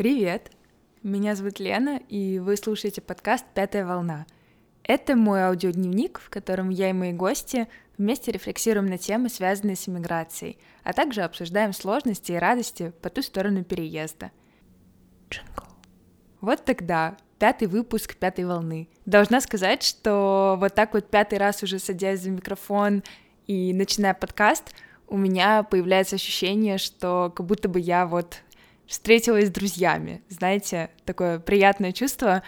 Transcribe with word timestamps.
Привет! 0.00 0.50
Меня 1.02 1.34
зовут 1.34 1.60
Лена, 1.60 2.00
и 2.08 2.38
вы 2.38 2.56
слушаете 2.56 3.02
подкаст 3.02 3.44
«Пятая 3.52 3.84
волна». 3.84 4.24
Это 4.82 5.14
мой 5.14 5.42
аудиодневник, 5.42 6.20
в 6.20 6.30
котором 6.30 6.70
я 6.70 6.88
и 6.88 6.94
мои 6.94 7.12
гости 7.12 7.68
вместе 7.98 8.32
рефлексируем 8.32 8.86
на 8.86 8.96
темы, 8.96 9.28
связанные 9.28 9.76
с 9.76 9.86
иммиграцией, 9.86 10.56
а 10.84 10.94
также 10.94 11.20
обсуждаем 11.20 11.74
сложности 11.74 12.32
и 12.32 12.36
радости 12.36 12.94
по 13.02 13.10
ту 13.10 13.20
сторону 13.20 13.62
переезда. 13.62 14.30
Джингл. 15.28 15.66
Вот 16.40 16.64
тогда, 16.64 17.18
пятый 17.38 17.68
выпуск 17.68 18.16
«Пятой 18.16 18.46
волны». 18.46 18.88
Должна 19.04 19.42
сказать, 19.42 19.82
что 19.82 20.56
вот 20.58 20.74
так 20.74 20.94
вот 20.94 21.10
пятый 21.10 21.38
раз 21.38 21.62
уже 21.62 21.78
садясь 21.78 22.20
за 22.20 22.30
микрофон 22.30 23.02
и 23.46 23.74
начиная 23.74 24.14
подкаст, 24.14 24.74
у 25.08 25.18
меня 25.18 25.62
появляется 25.62 26.16
ощущение, 26.16 26.78
что 26.78 27.30
как 27.36 27.44
будто 27.44 27.68
бы 27.68 27.78
я 27.78 28.06
вот 28.06 28.38
встретилась 28.90 29.46
с 29.46 29.52
друзьями. 29.52 30.20
Знаете, 30.28 30.90
такое 31.04 31.38
приятное 31.38 31.92
чувство. 31.92 32.42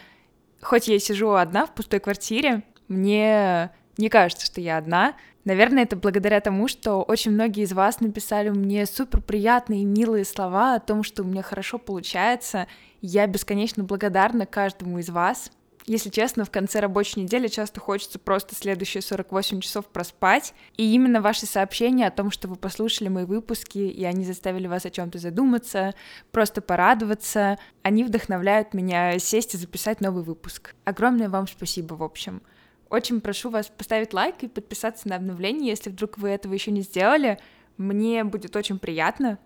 Хоть 0.60 0.88
я 0.88 0.98
сижу 0.98 1.30
одна 1.30 1.66
в 1.66 1.72
пустой 1.72 2.00
квартире, 2.00 2.64
мне 2.88 3.70
не 3.96 4.08
кажется, 4.08 4.44
что 4.44 4.60
я 4.60 4.78
одна. 4.78 5.14
Наверное, 5.44 5.84
это 5.84 5.94
благодаря 5.94 6.40
тому, 6.40 6.66
что 6.66 7.02
очень 7.02 7.30
многие 7.30 7.62
из 7.62 7.72
вас 7.72 8.00
написали 8.00 8.48
мне 8.48 8.86
супер 8.86 9.20
приятные 9.20 9.82
и 9.82 9.86
милые 9.86 10.24
слова 10.24 10.74
о 10.74 10.80
том, 10.80 11.04
что 11.04 11.22
у 11.22 11.26
меня 11.26 11.42
хорошо 11.42 11.78
получается. 11.78 12.66
Я 13.00 13.28
бесконечно 13.28 13.84
благодарна 13.84 14.44
каждому 14.44 14.98
из 14.98 15.10
вас. 15.10 15.50
Если 15.86 16.10
честно, 16.10 16.44
в 16.44 16.50
конце 16.50 16.78
рабочей 16.78 17.20
недели 17.20 17.48
часто 17.48 17.80
хочется 17.80 18.20
просто 18.20 18.54
следующие 18.54 19.02
48 19.02 19.60
часов 19.60 19.86
проспать. 19.86 20.54
И 20.76 20.94
именно 20.94 21.20
ваши 21.20 21.46
сообщения 21.46 22.06
о 22.06 22.12
том, 22.12 22.30
что 22.30 22.46
вы 22.46 22.54
послушали 22.54 23.08
мои 23.08 23.24
выпуски, 23.24 23.78
и 23.78 24.04
они 24.04 24.24
заставили 24.24 24.68
вас 24.68 24.86
о 24.86 24.90
чем-то 24.90 25.18
задуматься, 25.18 25.94
просто 26.30 26.60
порадоваться, 26.60 27.58
они 27.82 28.04
вдохновляют 28.04 28.74
меня 28.74 29.18
сесть 29.18 29.54
и 29.54 29.58
записать 29.58 30.00
новый 30.00 30.22
выпуск. 30.22 30.74
Огромное 30.84 31.28
вам 31.28 31.48
спасибо, 31.48 31.94
в 31.94 32.02
общем. 32.02 32.42
Очень 32.88 33.20
прошу 33.20 33.50
вас 33.50 33.66
поставить 33.66 34.12
лайк 34.12 34.36
и 34.42 34.48
подписаться 34.48 35.08
на 35.08 35.16
обновление, 35.16 35.70
если 35.70 35.90
вдруг 35.90 36.18
вы 36.18 36.28
этого 36.28 36.52
еще 36.52 36.70
не 36.70 36.82
сделали. 36.82 37.38
Мне 37.76 38.22
будет 38.22 38.54
очень 38.54 38.78
приятно. 38.78 39.38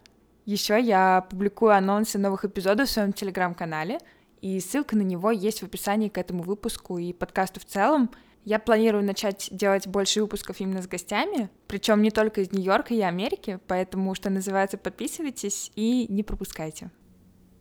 Еще 0.45 0.79
я 0.81 1.27
публикую 1.31 1.73
анонсы 1.73 2.19
новых 2.19 2.45
эпизодов 2.45 2.89
в 2.89 2.93
своем 2.93 3.13
телеграм-канале— 3.15 4.01
и 4.41 4.61
ссылка 4.61 4.97
на 4.97 5.03
него 5.03 5.31
есть 5.31 5.61
в 5.61 5.65
описании 5.65 6.09
к 6.09 6.19
этому 6.19 6.43
выпуску 6.43 6.99
и 6.99 7.13
подкасту 7.13 7.61
в 7.61 7.65
целом. 7.65 8.11
Я 8.45 8.59
планирую 8.59 9.05
начать 9.05 9.49
делать 9.51 9.87
больше 9.87 10.21
выпусков 10.21 10.61
именно 10.61 10.83
с 10.83 10.87
гостями, 10.87 11.51
причем 11.67 12.01
не 12.03 12.11
только 12.11 12.43
из 12.43 12.53
Нью-Йорка 12.53 12.95
и 12.95 13.01
Америки, 13.01 13.59
поэтому, 13.67 14.15
что 14.15 14.31
называется, 14.31 14.79
подписывайтесь 14.79 15.73
и 15.75 16.07
не 16.09 16.23
пропускайте. 16.23 16.91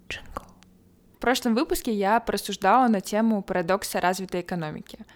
Джингл. 0.10 0.44
В 1.16 1.20
прошлом 1.20 1.56
выпуске 1.56 1.92
я 1.92 2.20
просуждала 2.20 2.88
на 2.88 3.02
тему 3.02 3.42
парадокса 3.42 4.00
развитой 4.00 4.42
экономики— 4.42 5.00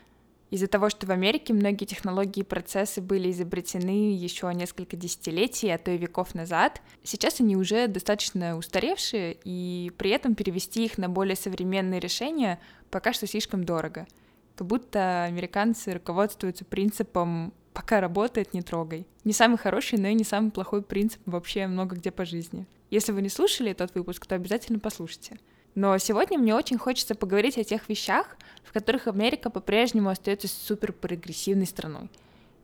из-за 0.50 0.67
того, 0.67 0.89
что 0.89 1.05
в 1.05 1.11
Америке 1.11 1.53
многие 1.53 1.86
технологии 1.86 2.42
и 2.42 2.44
процессы 2.44 3.02
были 3.02 3.31
изобретены 3.31 4.14
еще 4.14 4.52
несколько 4.53 4.97
десятилетий, 4.97 5.69
а 5.69 5.78
то 5.78 5.92
и 5.92 5.97
веков 5.97 6.33
назад, 6.33 6.81
сейчас 7.03 7.39
они 7.39 7.55
уже 7.55 7.88
достаточно 7.88 8.58
устаревшие, 8.58 9.38
и 9.44 9.92
при 9.97 10.11
этом 10.11 10.36
перевести 10.36 10.86
их 10.86 10.97
на 10.97 11.09
более 11.09 11.36
современные 11.36 12.00
решения 12.00 12.59
пока 12.89 13.14
что 13.14 13.27
слишком 13.27 13.64
дорого. 13.64 14.08
Как 14.55 14.67
будто 14.67 15.23
американцы 15.23 15.94
руководствуются 15.94 16.66
принципом 16.66 17.53
«пока 17.73 18.02
работает, 18.02 18.53
не 18.53 18.61
трогай». 18.61 19.08
Не 19.23 19.33
самый 19.33 19.58
хороший, 19.58 20.00
но 20.00 20.08
и 20.08 20.14
не 20.14 20.23
самый 20.23 20.52
плохой 20.52 20.81
принцип 20.81 21.22
вообще 21.25 21.67
много 21.67 21.95
где 21.95 22.11
по 22.11 22.25
жизни. 22.25 22.66
Если 22.89 23.11
вы 23.11 23.22
не 23.22 23.30
слушали 23.30 23.73
тот 23.73 23.94
выпуск, 23.94 24.25
то 24.25 24.36
обязательно 24.36 24.80
послушайте. 24.80 25.38
Но 25.75 25.98
сегодня 25.98 26.38
мне 26.38 26.56
очень 26.56 26.78
хочется 26.78 27.16
поговорить 27.16 27.58
о 27.58 27.64
тех 27.64 27.88
вещах, 27.89 28.38
в 28.64 28.73
которых 28.73 29.08
Америка 29.08 29.50
по-прежнему 29.50 30.09
остается 30.09 30.48
супер 30.48 30.94
прогрессивной 30.94 31.66
страной. 31.66 32.09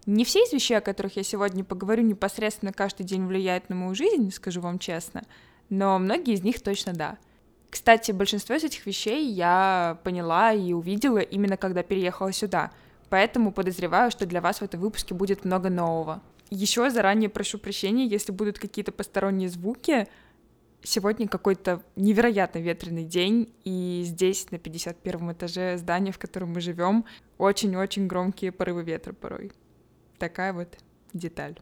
Не 0.05 0.23
все 0.23 0.39
из 0.43 0.53
вещей, 0.53 0.75
о 0.75 0.81
которых 0.81 1.15
я 1.15 1.23
сегодня 1.23 1.63
поговорю, 1.63 2.03
непосредственно 2.03 2.71
каждый 2.71 3.03
день 3.05 3.25
влияют 3.25 3.69
на 3.69 3.75
мою 3.75 3.95
жизнь, 3.95 4.31
скажу 4.31 4.61
вам 4.61 4.77
честно, 4.77 5.23
но 5.69 5.97
многие 5.97 6.35
из 6.35 6.43
них 6.43 6.61
точно 6.61 6.93
да. 6.93 7.17
Кстати, 7.71 8.11
большинство 8.11 8.55
из 8.55 8.63
этих 8.63 8.85
вещей 8.85 9.27
я 9.31 9.99
поняла 10.03 10.53
и 10.53 10.73
увидела 10.73 11.17
именно 11.17 11.57
когда 11.57 11.81
переехала 11.81 12.31
сюда, 12.31 12.71
поэтому 13.09 13.51
подозреваю, 13.51 14.11
что 14.11 14.27
для 14.27 14.41
вас 14.41 14.59
в 14.59 14.63
этом 14.63 14.79
выпуске 14.79 15.15
будет 15.15 15.43
много 15.43 15.69
нового. 15.69 16.21
Еще 16.51 16.89
заранее 16.91 17.29
прошу 17.29 17.57
прощения, 17.57 18.05
если 18.05 18.31
будут 18.31 18.59
какие-то 18.59 18.91
посторонние 18.91 19.49
звуки, 19.49 20.07
Сегодня 20.85 21.27
какой-то 21.27 21.81
невероятно 21.95 22.59
ветреный 22.59 23.05
день, 23.05 23.51
и 23.63 24.03
здесь, 24.05 24.51
на 24.51 24.59
51 24.59 25.31
этаже 25.31 25.77
здания, 25.77 26.11
в 26.11 26.19
котором 26.19 26.53
мы 26.53 26.61
живем, 26.61 27.05
очень-очень 27.39 28.05
громкие 28.05 28.51
порывы 28.51 28.83
ветра 28.83 29.11
порой. 29.13 29.51
Такая 30.19 30.53
вот 30.53 30.77
деталь. 31.11 31.59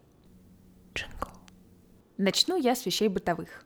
Джингл. 0.94 1.30
Начну 2.18 2.58
я 2.58 2.76
с 2.76 2.86
вещей 2.86 3.08
бытовых. 3.08 3.66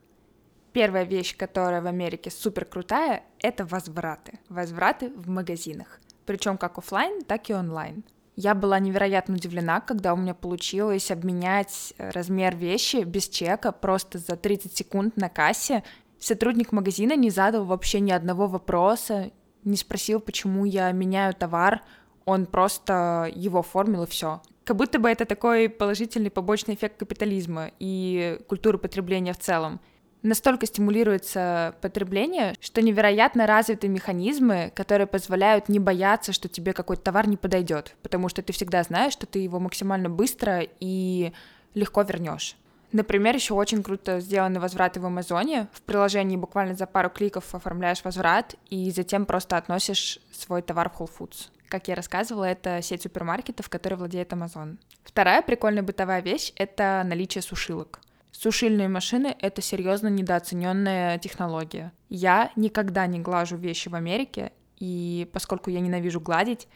Первая 0.72 1.02
вещь, 1.02 1.36
которая 1.36 1.82
в 1.82 1.86
Америке 1.88 2.30
супер 2.30 2.64
крутая, 2.64 3.24
это 3.40 3.66
возвраты. 3.66 4.38
Возвраты 4.48 5.10
в 5.10 5.28
магазинах. 5.28 5.98
Причем 6.24 6.56
как 6.56 6.78
офлайн, 6.78 7.24
так 7.24 7.50
и 7.50 7.54
онлайн. 7.54 8.04
Я 8.40 8.54
была 8.54 8.78
невероятно 8.78 9.34
удивлена, 9.34 9.80
когда 9.80 10.14
у 10.14 10.16
меня 10.16 10.32
получилось 10.32 11.10
обменять 11.10 11.92
э, 11.98 12.10
размер 12.10 12.54
вещи 12.54 13.02
без 13.02 13.28
чека 13.28 13.72
просто 13.72 14.18
за 14.18 14.36
30 14.36 14.76
секунд 14.76 15.16
на 15.16 15.28
кассе. 15.28 15.82
Сотрудник 16.20 16.70
магазина 16.70 17.16
не 17.16 17.30
задал 17.30 17.64
вообще 17.64 17.98
ни 17.98 18.12
одного 18.12 18.46
вопроса, 18.46 19.32
не 19.64 19.76
спросил, 19.76 20.20
почему 20.20 20.64
я 20.66 20.92
меняю 20.92 21.34
товар, 21.34 21.82
он 22.26 22.46
просто 22.46 23.28
его 23.34 23.58
оформил 23.58 24.04
и 24.04 24.06
все. 24.06 24.40
Как 24.62 24.76
будто 24.76 25.00
бы 25.00 25.08
это 25.08 25.24
такой 25.24 25.68
положительный 25.68 26.30
побочный 26.30 26.74
эффект 26.74 26.96
капитализма 27.00 27.72
и 27.80 28.38
культуры 28.46 28.78
потребления 28.78 29.32
в 29.32 29.38
целом 29.38 29.80
настолько 30.22 30.66
стимулируется 30.66 31.74
потребление, 31.80 32.54
что 32.60 32.82
невероятно 32.82 33.46
развиты 33.46 33.88
механизмы, 33.88 34.72
которые 34.74 35.06
позволяют 35.06 35.68
не 35.68 35.78
бояться, 35.78 36.32
что 36.32 36.48
тебе 36.48 36.72
какой-то 36.72 37.02
товар 37.02 37.28
не 37.28 37.36
подойдет, 37.36 37.96
потому 38.02 38.28
что 38.28 38.42
ты 38.42 38.52
всегда 38.52 38.82
знаешь, 38.82 39.12
что 39.12 39.26
ты 39.26 39.38
его 39.38 39.60
максимально 39.60 40.08
быстро 40.08 40.62
и 40.80 41.32
легко 41.74 42.02
вернешь. 42.02 42.56
Например, 42.90 43.34
еще 43.34 43.52
очень 43.52 43.82
круто 43.82 44.18
сделаны 44.20 44.60
возвраты 44.60 44.98
в 44.98 45.06
Амазоне. 45.06 45.68
В 45.72 45.82
приложении 45.82 46.36
буквально 46.36 46.74
за 46.74 46.86
пару 46.86 47.10
кликов 47.10 47.54
оформляешь 47.54 48.02
возврат 48.02 48.54
и 48.70 48.90
затем 48.90 49.26
просто 49.26 49.58
относишь 49.58 50.20
свой 50.32 50.62
товар 50.62 50.88
в 50.88 50.98
Whole 50.98 51.10
Foods. 51.18 51.48
Как 51.68 51.88
я 51.88 51.94
рассказывала, 51.94 52.44
это 52.44 52.80
сеть 52.80 53.02
супермаркетов, 53.02 53.68
которой 53.68 53.96
владеет 53.96 54.32
Amazon. 54.32 54.78
Вторая 55.04 55.42
прикольная 55.42 55.82
бытовая 55.82 56.22
вещь— 56.22 56.52
это 56.56 57.02
наличие 57.04 57.42
сушилок. 57.42 58.00
Сушильные 58.40 58.86
машины— 58.86 59.34
это 59.40 59.60
серьезно 59.60 60.06
недооцененная 60.06 61.18
технология. 61.18 61.90
Я 62.08 62.52
никогда 62.54 63.04
не 63.08 63.18
глажу 63.18 63.56
вещи 63.56 63.88
в 63.88 63.96
Америке, 63.96 64.52
и 64.76 65.28
поскольку 65.32 65.70
я 65.70 65.80
ненавижу 65.80 66.20
гладить, 66.20 66.68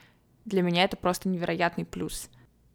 для 0.45 0.63
меня 0.63 0.83
это 0.83 0.97
просто 0.97 1.29
невероятный 1.29 1.85
плюс. 1.85 2.31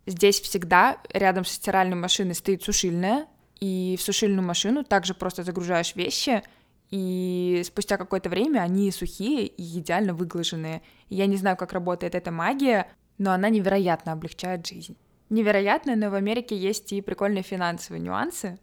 Здесь 0.06 0.40
всегда 0.40 1.02
рядом 1.12 1.44
со 1.44 1.56
стиральной 1.56 1.98
машиной 1.98 2.34
стоит 2.34 2.64
сушильная, 2.64 3.28
и 3.60 3.98
в 4.00 4.02
сушильную 4.02 4.48
машину 4.48 4.86
также 4.86 5.14
просто 5.14 5.44
загружаешь 5.44 5.94
вещи, 5.94 6.42
и 6.90 7.64
спустя 7.66 7.98
какое-то 7.98 8.30
время 8.30 8.62
они 8.62 8.90
сухие 8.92 9.48
и 9.48 9.80
идеально 9.80 10.14
выглаженные. 10.14 10.82
Я 11.10 11.26
не 11.26 11.36
знаю, 11.36 11.58
как 11.58 11.74
работает 11.74 12.16
эта 12.16 12.32
магия, 12.32 12.90
но 13.18 13.34
она 13.34 13.50
невероятно 13.50 14.14
облегчает 14.14 14.66
жизнь. 14.66 14.96
Невероятно, 15.30 15.98
но 15.98 16.10
в 16.10 16.14
Америке 16.14 16.56
есть 16.56 16.94
и 16.94 17.02
прикольные 17.02 17.44
финансовые 17.44 18.02
нюансы. 18.02 18.58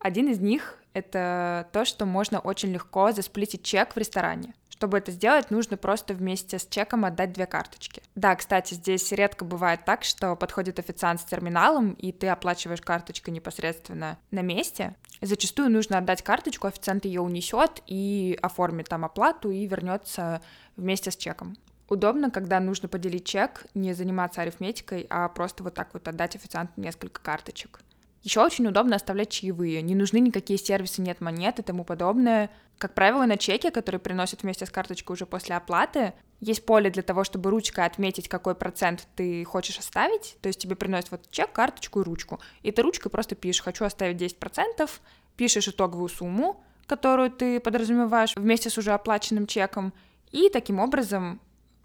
Один 0.00 0.30
из 0.30 0.40
них— 0.40 0.78
это 0.94 1.68
то, 1.72 1.84
что 1.84 2.06
можно 2.06 2.40
очень 2.40 2.72
легко 2.72 3.12
засплитить 3.12 3.62
чек 3.62 3.94
в 3.94 3.98
ресторане. 3.98 4.54
Чтобы 4.70 4.96
это 4.96 5.12
сделать, 5.12 5.50
нужно 5.50 5.76
просто 5.76 6.14
вместе 6.14 6.58
с 6.58 6.66
чеком 6.66 7.04
отдать 7.04 7.34
две 7.34 7.44
карточки. 7.44 8.00
Да, 8.14 8.34
кстати, 8.34 8.72
здесь 8.72 9.12
редко 9.12 9.44
бывает 9.44 9.84
так, 9.84 10.04
что 10.04 10.36
подходит 10.36 10.78
официант 10.78 11.20
с 11.20 11.24
терминалом, 11.24 11.92
и 11.92 12.12
ты 12.12 12.28
оплачиваешь 12.28 12.80
карточкой 12.80 13.34
непосредственно 13.34 14.16
на 14.30 14.40
месте. 14.40 14.96
Зачастую 15.20 15.68
нужно 15.68 15.98
отдать 15.98 16.22
карточку, 16.22 16.66
официант 16.66 17.04
ее 17.04 17.20
унесет 17.20 17.82
и 17.86 18.38
оформит 18.40 18.88
там 18.88 19.04
оплату 19.04 19.50
и 19.50 19.66
вернется 19.66 20.40
вместе 20.76 21.10
с 21.10 21.16
чеком. 21.16 21.58
Удобно, 21.90 22.30
когда 22.30 22.58
нужно 22.58 22.88
поделить 22.88 23.26
чек, 23.26 23.66
не 23.74 23.92
заниматься 23.92 24.40
арифметикой, 24.40 25.06
а 25.10 25.28
просто 25.28 25.62
вот 25.62 25.74
так 25.74 25.92
вот 25.92 26.08
отдать 26.08 26.36
официанту 26.36 26.72
несколько 26.80 27.20
карточек. 27.20 27.80
Еще 28.22 28.42
очень 28.42 28.66
удобно 28.66 28.96
оставлять 28.96 29.30
чаевые. 29.30 29.80
Не 29.80 29.94
нужны 29.94 30.20
никакие 30.20 30.58
сервисы, 30.58 31.00
нет 31.00 31.20
монет 31.20 31.58
и 31.58 31.62
тому 31.62 31.84
подобное. 31.84 32.50
Как 32.76 32.94
правило, 32.94 33.24
на 33.24 33.38
чеке, 33.38 33.70
который 33.70 33.98
приносят 33.98 34.42
вместе 34.42 34.66
с 34.66 34.70
карточкой 34.70 35.14
уже 35.14 35.24
после 35.24 35.56
оплаты, 35.56 36.12
есть 36.40 36.64
поле 36.66 36.90
для 36.90 37.02
того, 37.02 37.24
чтобы 37.24 37.50
ручкой 37.50 37.86
отметить, 37.86 38.28
какой 38.28 38.54
процент 38.54 39.06
ты 39.16 39.44
хочешь 39.44 39.78
оставить. 39.78 40.36
То 40.42 40.48
есть 40.48 40.60
тебе 40.60 40.76
приносят 40.76 41.10
вот 41.10 41.30
чек, 41.30 41.52
карточку 41.52 42.00
и 42.00 42.04
ручку. 42.04 42.40
И 42.62 42.70
ты 42.72 42.82
ручкой 42.82 43.08
просто 43.08 43.34
пишешь, 43.34 43.62
хочу 43.62 43.84
оставить 43.84 44.20
10%, 44.20 44.90
пишешь 45.36 45.68
итоговую 45.68 46.08
сумму, 46.10 46.62
которую 46.86 47.30
ты 47.30 47.58
подразумеваешь 47.58 48.34
вместе 48.36 48.68
с 48.68 48.76
уже 48.76 48.92
оплаченным 48.92 49.46
чеком, 49.46 49.94
и 50.30 50.50
таким 50.50 50.78
образом 50.78 51.40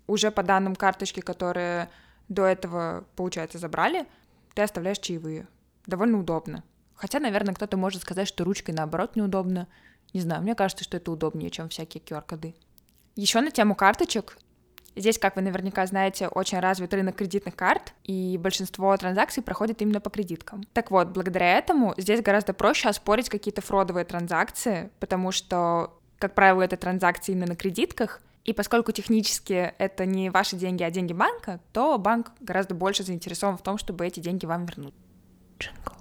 уже 0.08 0.32
по 0.32 0.44
данным 0.44 0.76
карточки, 0.76 1.20
которые 1.20 1.90
до 2.28 2.46
этого, 2.46 3.06
получается, 3.16 3.58
забрали, 3.58 4.06
ты 4.54 4.62
оставляешь 4.62 5.00
чаевые. 5.00 5.48
Довольно 5.88 6.20
удобно. 6.20 6.64
Хотя, 6.96 7.20
наверное, 7.20 7.54
кто-то 7.54 7.78
может 7.78 8.02
сказать, 8.02 8.28
что 8.28 8.44
ручкой 8.44 8.72
наоборот 8.72 9.16
неудобно. 9.16 9.68
Не 10.14 10.22
знаю, 10.22 10.42
мне 10.42 10.56
кажется, 10.56 10.84
что 10.84 10.98
это 10.98 11.12
удобнее, 11.12 11.50
чем 11.50 11.70
всякие 11.70 12.02
QR-коды. 12.02 12.56
Еще 13.16 13.42
на 13.42 13.52
тему 13.52 13.76
карточек. 13.76 14.38
Здесь, 14.96 15.20
как 15.20 15.36
вы 15.36 15.42
наверняка 15.42 15.86
знаете, 15.86 16.30
очень 16.30 16.60
развит 16.60 16.94
рынок 16.94 17.18
кредитных 17.18 17.56
карт, 17.56 17.94
и 18.04 18.38
большинство 18.38 18.96
транзакций 18.96 19.44
проходит 19.44 19.82
именно 19.82 20.00
по 20.00 20.10
кредиткам. 20.10 20.64
Так 20.72 20.90
вот, 20.90 21.10
благодаря 21.10 21.58
этому 21.58 21.94
здесь 21.98 22.22
гораздо 22.22 22.54
проще 22.54 22.88
оспорить 22.88 23.28
какие-то 23.28 23.62
фродовые 23.62 24.06
транзакции, 24.06 24.90
потому 25.02 25.34
что, 25.34 26.00
как 26.18 26.34
правило, 26.34 26.62
это 26.62 26.78
транзакции 26.78 27.34
именно 27.34 27.48
на 27.48 27.56
кредитках, 27.58 28.22
и 28.46 28.54
поскольку 28.54 28.94
технически 28.94 29.74
это 29.78 30.06
не 30.06 30.30
ваши 30.30 30.56
деньги, 30.56 30.84
а 30.84 30.92
деньги 30.92 31.14
банка, 31.14 31.60
то 31.74 31.98
банк 31.98 32.32
гораздо 32.40 32.74
больше 32.74 33.04
заинтересован 33.04 33.58
в 33.58 33.64
том, 33.64 33.78
чтобы 33.78 34.06
эти 34.06 34.22
деньги 34.22 34.46
вам 34.46 34.66
вернуть. 34.66 34.94
Джингл. 35.60 35.94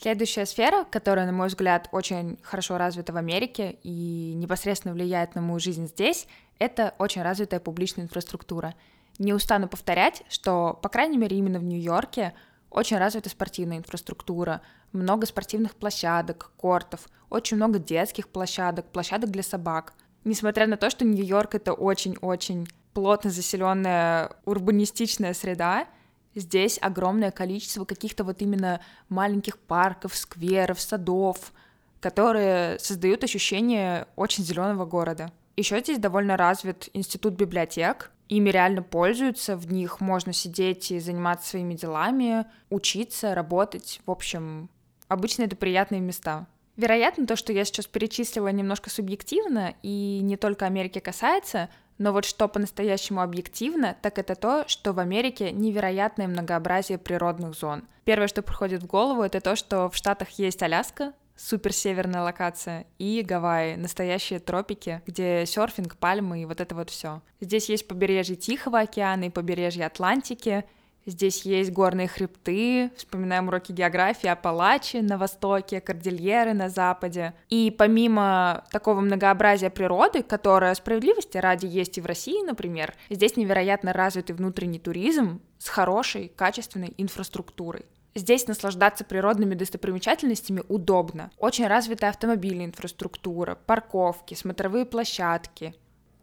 Следующая 0.00 0.44
сфера, 0.44 0.84
которая, 0.84 1.26
на 1.26 1.32
мой 1.32 1.48
взгляд, 1.48 1.88
очень 1.92 2.38
хорошо 2.42 2.76
развита 2.76 3.12
в 3.12 3.16
Америке 3.16 3.78
и 3.82 4.34
непосредственно 4.34 4.92
влияет 4.92 5.34
на 5.34 5.40
мою 5.40 5.58
жизнь 5.58 5.86
здесь, 5.86 6.26
это 6.58 6.94
очень 6.98 7.22
развитая 7.22 7.60
публичная 7.60 8.04
инфраструктура. 8.04 8.74
Не 9.18 9.32
устану 9.32 9.68
повторять, 9.68 10.22
что, 10.28 10.78
по 10.82 10.88
крайней 10.88 11.16
мере, 11.16 11.38
именно 11.38 11.58
в 11.58 11.64
Нью-Йорке 11.64 12.34
очень 12.70 12.98
развита 12.98 13.30
спортивная 13.30 13.78
инфраструктура, 13.78 14.60
много 14.92 15.26
спортивных 15.26 15.74
площадок, 15.76 16.50
кортов, 16.56 17.08
очень 17.30 17.56
много 17.56 17.78
детских 17.78 18.28
площадок, 18.28 18.86
площадок 18.90 19.30
для 19.30 19.42
собак. 19.42 19.94
Несмотря 20.24 20.66
на 20.66 20.76
то, 20.76 20.90
что 20.90 21.04
Нью-Йорк— 21.04 21.54
это 21.56 21.72
очень-очень 21.72 22.66
плотно 22.92 23.30
заселенная 23.30 24.32
урбанистичная 24.44 25.34
среда, 25.34 25.86
Здесь 26.34 26.78
огромное 26.80 27.30
количество 27.30 27.84
каких-то 27.84 28.24
вот 28.24 28.42
именно 28.42 28.80
маленьких 29.08 29.58
парков, 29.58 30.16
скверов, 30.16 30.80
садов, 30.80 31.52
которые 32.00 32.78
создают 32.78 33.24
ощущение 33.24 34.06
очень 34.16 34.44
зеленого 34.44 34.84
города. 34.84 35.32
Еще 35.56 35.78
здесь 35.80 35.98
довольно 35.98 36.36
развит 36.36 36.88
институт 36.92 37.34
библиотек, 37.34 38.10
ими 38.28 38.50
реально 38.50 38.82
пользуются, 38.82 39.56
в 39.56 39.72
них 39.72 40.00
можно 40.00 40.32
сидеть 40.32 40.90
и 40.90 40.98
заниматься 40.98 41.50
своими 41.50 41.74
делами, 41.74 42.46
учиться, 42.70 43.34
работать. 43.34 44.00
В 44.04 44.10
общем, 44.10 44.68
обычно 45.08 45.44
это 45.44 45.54
приятные 45.54 46.00
места. 46.00 46.46
Вероятно, 46.76 47.26
то, 47.26 47.36
что 47.36 47.52
я 47.52 47.64
сейчас 47.64 47.86
перечислила, 47.86 48.48
немножко 48.48 48.90
субъективно 48.90 49.74
и 49.82 50.20
не 50.22 50.36
только 50.36 50.66
Америки 50.66 50.98
касается, 50.98 51.68
но 51.98 52.12
вот 52.12 52.24
что 52.24 52.48
по-настоящему 52.48 53.20
объективно, 53.20 53.96
так 54.02 54.18
это 54.18 54.34
то, 54.34 54.64
что 54.66 54.92
в 54.92 54.98
Америке 54.98 55.52
невероятное 55.52 56.28
многообразие 56.28 56.98
природных 56.98 57.54
зон. 57.54 57.84
Первое, 58.04 58.28
что 58.28 58.42
приходит 58.42 58.82
в 58.82 58.86
голову, 58.86 59.22
это 59.22 59.40
то, 59.40 59.56
что 59.56 59.88
в 59.88 59.96
Штатах 59.96 60.30
есть 60.30 60.62
Аляска, 60.62 61.12
суперсеверная 61.36 62.22
локация, 62.22 62.86
и 62.98 63.22
Гавайи, 63.22 63.76
настоящие 63.76 64.38
тропики, 64.38 65.02
где 65.06 65.44
серфинг, 65.46 65.96
пальмы 65.96 66.42
и 66.42 66.44
вот 66.44 66.60
это 66.60 66.74
вот 66.74 66.90
все. 66.90 67.22
Здесь 67.40 67.68
есть 67.68 67.88
побережье 67.88 68.36
Тихого 68.36 68.80
океана 68.80 69.24
и 69.24 69.30
побережье 69.30 69.86
Атлантики, 69.86 70.64
Здесь 71.06 71.42
есть 71.42 71.70
горные 71.70 72.08
хребты, 72.08 72.90
вспоминаем 72.96 73.48
уроки 73.48 73.72
географии, 73.72 74.26
Апалачи 74.26 74.98
на 74.98 75.18
востоке, 75.18 75.80
Кордильеры 75.80 76.54
на 76.54 76.70
западе. 76.70 77.34
И 77.50 77.74
помимо 77.76 78.64
такого 78.70 79.00
многообразия 79.00 79.68
природы, 79.68 80.22
которое 80.22 80.74
справедливости 80.74 81.36
ради 81.36 81.66
есть 81.66 81.98
и 81.98 82.00
в 82.00 82.06
России, 82.06 82.44
например, 82.44 82.94
здесь 83.10 83.36
невероятно 83.36 83.92
развитый 83.92 84.34
внутренний 84.34 84.78
туризм 84.78 85.42
с 85.58 85.68
хорошей, 85.68 86.32
качественной 86.34 86.94
инфраструктурой. 86.96 87.84
Здесь 88.14 88.46
наслаждаться 88.46 89.04
природными 89.04 89.54
достопримечательностями 89.54 90.62
удобно. 90.68 91.32
Очень 91.36 91.66
развитая 91.66 92.10
автомобильная 92.10 92.66
инфраструктура, 92.66 93.56
парковки, 93.56 94.34
смотровые 94.34 94.86
площадки. 94.86 95.74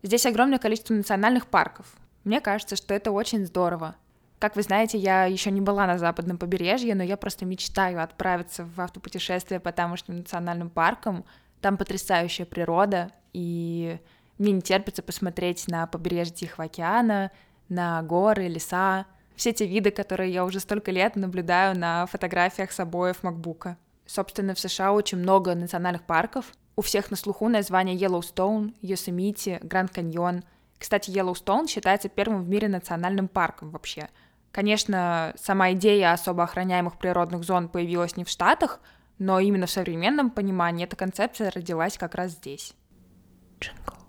Здесь 0.01 0.25
огромное 0.25 0.57
количество 0.57 0.93
национальных 0.93 1.47
парков. 1.47 1.85
Мне 2.23 2.39
кажется, 2.39 2.75
что 2.77 2.93
это 2.93 3.11
очень 3.11 3.45
здорово. 3.45 3.95
Как 4.41 4.55
вы 4.55 4.63
знаете, 4.63 4.97
я 4.97 5.25
еще 5.25 5.51
не 5.51 5.61
была 5.61 5.85
на 5.85 5.99
западном 5.99 6.39
побережье, 6.39 6.95
но 6.95 7.03
я 7.03 7.15
просто 7.15 7.45
мечтаю 7.45 8.01
отправиться 8.01 8.65
в 8.65 8.81
автопутешествие 8.81 9.59
по 9.59 9.71
тамошним 9.71 10.17
национальным 10.17 10.71
паркам. 10.71 11.25
Там 11.61 11.77
потрясающая 11.77 12.47
природа, 12.47 13.11
и 13.33 13.99
мне 14.39 14.53
не 14.53 14.61
терпится 14.63 15.03
посмотреть 15.03 15.67
на 15.67 15.85
побережье 15.85 16.33
Тихого 16.33 16.65
океана, 16.65 17.29
на 17.69 18.01
горы, 18.01 18.47
леса, 18.47 19.05
все 19.35 19.53
те 19.53 19.67
виды, 19.67 19.91
которые 19.91 20.33
я 20.33 20.43
уже 20.43 20.59
столько 20.59 20.89
лет 20.89 21.15
наблюдаю 21.15 21.77
на 21.77 22.07
фотографиях 22.07 22.71
с 22.71 22.79
обоев 22.79 23.21
Макбука. 23.21 23.77
Собственно, 24.07 24.55
в 24.55 24.59
США 24.59 24.91
очень 24.91 25.19
много 25.19 25.53
национальных 25.53 26.01
парков. 26.01 26.51
У 26.75 26.81
всех 26.81 27.11
на 27.11 27.15
слуху 27.15 27.47
названия 27.47 27.95
Yellowstone, 27.95 28.73
Yosemite, 28.81 29.63
Гранд 29.63 29.91
Каньон. 29.91 30.41
Кстати, 30.79 31.11
Yellowstone 31.11 31.67
считается 31.67 32.09
первым 32.09 32.41
в 32.41 32.49
мире 32.49 32.67
национальным 32.69 33.27
парком 33.27 33.69
вообще— 33.69 34.09
Конечно, 34.51 35.33
сама 35.37 35.71
идея 35.73 36.13
особо 36.13 36.43
охраняемых 36.43 36.97
природных 36.97 37.43
зон 37.43 37.69
появилась 37.69 38.17
не 38.17 38.25
в 38.25 38.29
Штатах, 38.29 38.79
но 39.17 39.39
именно 39.39 39.65
в 39.65 39.71
современном 39.71 40.29
понимании 40.29 40.85
эта 40.85 40.95
концепция 40.95 41.51
родилась 41.51 41.97
как 41.97 42.15
раз 42.15 42.31
здесь. 42.31 42.73
Джингл. 43.59 44.01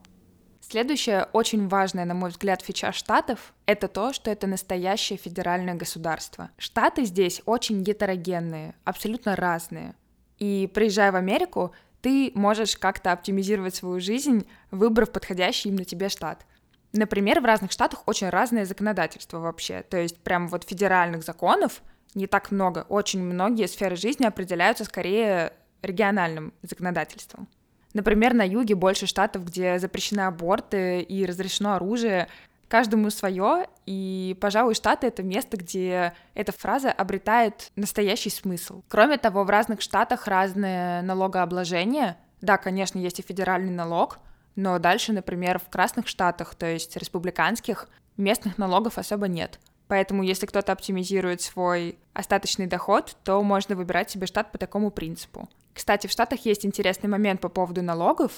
Следующее 0.60 1.28
очень 1.34 1.68
важное, 1.68 2.06
на 2.06 2.14
мой 2.14 2.30
взгляд, 2.30 2.62
фича 2.62 2.92
Штатов— 2.92 3.52
это 3.66 3.88
то, 3.88 4.14
что 4.14 4.30
это 4.30 4.46
настоящее 4.46 5.18
федеральное 5.18 5.74
государство. 5.74 6.50
Штаты 6.56 7.04
здесь 7.04 7.42
очень 7.44 7.82
гетерогенные, 7.82 8.74
абсолютно 8.84 9.36
разные. 9.36 9.94
И 10.38 10.70
приезжая 10.72 11.12
в 11.12 11.16
Америку, 11.16 11.72
ты 12.00 12.32
можешь 12.34 12.78
как-то 12.78 13.12
оптимизировать 13.12 13.74
свою 13.74 14.00
жизнь, 14.00 14.48
выбрав 14.70 15.12
подходящий 15.12 15.68
именно 15.68 15.84
тебе 15.84 16.08
штат. 16.08 16.46
Например, 16.92 17.40
в 17.40 17.44
разных 17.44 17.72
штатах 17.72 18.02
очень 18.06 18.28
разное 18.28 18.66
законодательство 18.66 19.38
вообще. 19.38 19.82
То 19.82 19.96
есть 19.96 20.18
прям 20.18 20.48
вот 20.48 20.64
федеральных 20.64 21.24
законов 21.24 21.82
не 22.14 22.26
так 22.26 22.50
много. 22.50 22.84
Очень 22.88 23.22
многие 23.22 23.66
сферы 23.66 23.96
жизни 23.96 24.26
определяются 24.26 24.84
скорее 24.84 25.54
региональным 25.80 26.52
законодательством. 26.62 27.48
Например, 27.94 28.34
на 28.34 28.46
юге 28.46 28.74
больше 28.74 29.06
штатов, 29.06 29.46
где 29.46 29.78
запрещены 29.78 30.20
аборты 30.20 31.00
и 31.00 31.24
разрешено 31.24 31.74
оружие. 31.74 32.28
Каждому 32.68 33.10
свое, 33.10 33.66
и, 33.84 34.36
пожалуй, 34.40 34.74
штаты— 34.74 35.06
это 35.08 35.22
место, 35.22 35.58
где 35.58 36.14
эта 36.32 36.52
фраза 36.52 36.90
обретает 36.90 37.70
настоящий 37.76 38.30
смысл. 38.30 38.82
Кроме 38.88 39.18
того, 39.18 39.44
в 39.44 39.50
разных 39.50 39.82
штатах 39.82 40.26
разное 40.26 41.02
налогообложение. 41.02 42.16
Да, 42.40 42.56
конечно, 42.56 42.98
есть 42.98 43.18
и 43.18 43.22
федеральный 43.22 43.72
налог— 43.72 44.18
но 44.56 44.78
дальше, 44.78 45.12
например, 45.12 45.58
в 45.58 45.68
красных 45.68 46.08
штатах, 46.08 46.54
то 46.54 46.66
есть 46.66 46.96
республиканских, 46.96 47.88
местных 48.16 48.58
налогов 48.58 48.98
особо 48.98 49.28
нет. 49.28 49.58
Поэтому 49.88 50.22
если 50.22 50.46
кто-то 50.46 50.72
оптимизирует 50.72 51.42
свой 51.42 51.98
остаточный 52.14 52.66
доход, 52.66 53.16
то 53.24 53.42
можно 53.42 53.76
выбирать 53.76 54.10
себе 54.10 54.26
штат 54.26 54.50
по 54.52 54.58
такому 54.58 54.90
принципу. 54.90 55.48
Кстати, 55.74 56.06
в 56.06 56.10
Штатах 56.10 56.44
есть 56.46 56.64
интересный 56.64 57.08
момент 57.08 57.40
по 57.40 57.48
поводу 57.48 57.82
налогов. 57.82 58.32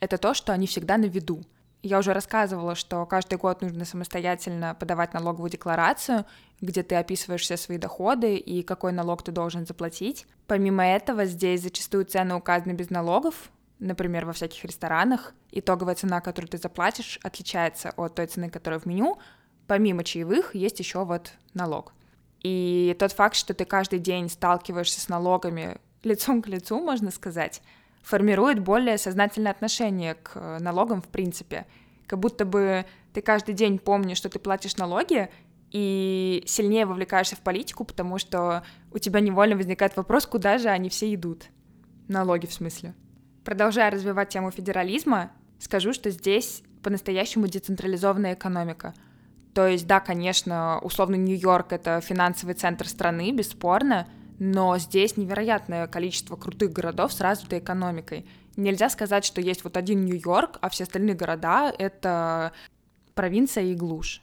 Это 0.00 0.18
то, 0.18 0.34
что 0.34 0.52
они 0.52 0.66
всегда 0.66 0.96
на 0.96 1.06
виду. 1.06 1.42
Я 1.82 1.98
уже 1.98 2.12
рассказывала, 2.12 2.74
что 2.74 3.06
каждый 3.06 3.38
год 3.38 3.62
нужно 3.62 3.86
самостоятельно 3.86 4.74
подавать 4.78 5.14
налоговую 5.14 5.50
декларацию, 5.50 6.26
где 6.60 6.82
ты 6.82 6.94
описываешь 6.96 7.42
все 7.42 7.56
свои 7.56 7.78
доходы 7.78 8.36
и 8.36 8.62
какой 8.62 8.92
налог 8.92 9.22
ты 9.22 9.32
должен 9.32 9.64
заплатить. 9.66 10.26
Помимо 10.46 10.86
этого, 10.86 11.24
здесь 11.24 11.62
зачастую 11.62 12.04
цены 12.04 12.34
указаны 12.34 12.72
без 12.72 12.90
налогов, 12.90 13.50
например, 13.80 14.26
во 14.26 14.32
всяких 14.32 14.64
ресторанах, 14.64 15.34
итоговая 15.50 15.94
цена, 15.94 16.20
которую 16.20 16.50
ты 16.50 16.58
заплатишь, 16.58 17.18
отличается 17.22 17.92
от 17.96 18.14
той 18.14 18.26
цены, 18.26 18.50
которая 18.50 18.78
в 18.78 18.86
меню. 18.86 19.18
Помимо 19.66 20.04
чаевых 20.04 20.54
есть 20.54 20.78
еще 20.78 21.04
вот 21.04 21.32
налог. 21.54 21.92
И 22.42 22.96
тот 22.98 23.12
факт, 23.12 23.36
что 23.36 23.54
ты 23.54 23.64
каждый 23.64 23.98
день 23.98 24.28
сталкиваешься 24.28 25.00
с 25.00 25.08
налогами 25.08 25.78
лицом 26.02 26.42
к 26.42 26.48
лицу, 26.48 26.80
можно 26.80 27.10
сказать, 27.10 27.62
формирует 28.02 28.60
более 28.60 28.98
сознательное 28.98 29.52
отношение 29.52 30.14
к 30.14 30.58
налогам 30.60 31.02
в 31.02 31.08
принципе. 31.08 31.66
Как 32.06 32.18
будто 32.18 32.44
бы 32.44 32.86
ты 33.12 33.20
каждый 33.20 33.54
день 33.54 33.78
помнишь, 33.78 34.16
что 34.16 34.28
ты 34.28 34.38
платишь 34.38 34.76
налоги, 34.76 35.28
и 35.70 36.42
сильнее 36.46 36.84
вовлекаешься 36.84 37.36
в 37.36 37.40
политику, 37.40 37.84
потому 37.84 38.18
что 38.18 38.64
у 38.90 38.98
тебя 38.98 39.20
невольно 39.20 39.56
возникает 39.56 39.96
вопрос, 39.96 40.26
куда 40.26 40.58
же 40.58 40.68
они 40.68 40.88
все 40.88 41.14
идут. 41.14 41.44
Налоги 42.08 42.46
в 42.46 42.52
смысле. 42.52 42.94
Продолжая 43.50 43.90
развивать 43.90 44.28
тему 44.28 44.52
федерализма, 44.52 45.32
скажу, 45.58 45.92
что 45.92 46.08
здесь 46.10 46.62
по-настоящему 46.84 47.48
децентрализованная 47.48 48.34
экономика. 48.34 48.94
То 49.54 49.66
есть, 49.66 49.88
да, 49.88 49.98
конечно, 49.98 50.78
условно 50.82 51.16
Нью-Йорк— 51.16 51.66
это 51.72 52.00
финансовый 52.00 52.54
центр 52.54 52.86
страны, 52.86 53.32
бесспорно, 53.32 54.06
но 54.38 54.78
здесь 54.78 55.16
невероятное 55.16 55.88
количество 55.88 56.36
крутых 56.36 56.72
городов 56.72 57.12
с 57.12 57.20
развитой 57.20 57.58
экономикой. 57.58 58.24
Нельзя 58.54 58.88
сказать, 58.88 59.24
что 59.24 59.40
есть 59.40 59.64
вот 59.64 59.76
один 59.76 60.04
Нью-Йорк, 60.04 60.58
а 60.60 60.68
все 60.68 60.84
остальные 60.84 61.16
города— 61.16 61.74
это 61.76 62.52
провинция 63.16 63.64
и 63.64 63.74
глушь. 63.74 64.22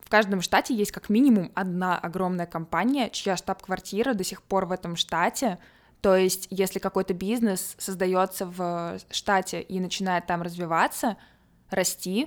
В 0.00 0.10
каждом 0.10 0.40
штате 0.40 0.74
есть 0.74 0.90
как 0.90 1.08
минимум 1.08 1.52
одна 1.54 1.96
огромная 1.96 2.46
компания, 2.46 3.10
чья 3.10 3.36
штаб-квартира 3.36 4.12
до 4.12 4.24
сих 4.24 4.42
пор 4.42 4.66
в 4.66 4.72
этом 4.72 4.96
штате. 4.96 5.60
То 6.00 6.16
есть, 6.16 6.46
если 6.50 6.78
какой-то 6.78 7.14
бизнес 7.14 7.74
создается 7.78 8.46
в 8.46 8.98
штате 9.10 9.60
и 9.60 9.80
начинает 9.80 10.26
там 10.26 10.42
развиваться, 10.42 11.16
расти, 11.70 12.26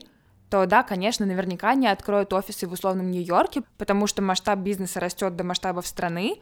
то 0.50 0.65
да, 0.68 0.84
конечно, 0.84 1.25
наверняка 1.25 1.72
они 1.72 1.88
откроют 1.88 2.32
офисы 2.34 2.68
в 2.68 2.74
условном 2.74 3.10
Нью-Йорке, 3.10 3.63
потому 3.77 4.06
что 4.06 4.22
масштаб 4.22 4.60
бизнеса 4.60 5.00
растет 5.00 5.36
до 5.36 5.44
масштабов 5.44 5.88
страны, 5.88 6.42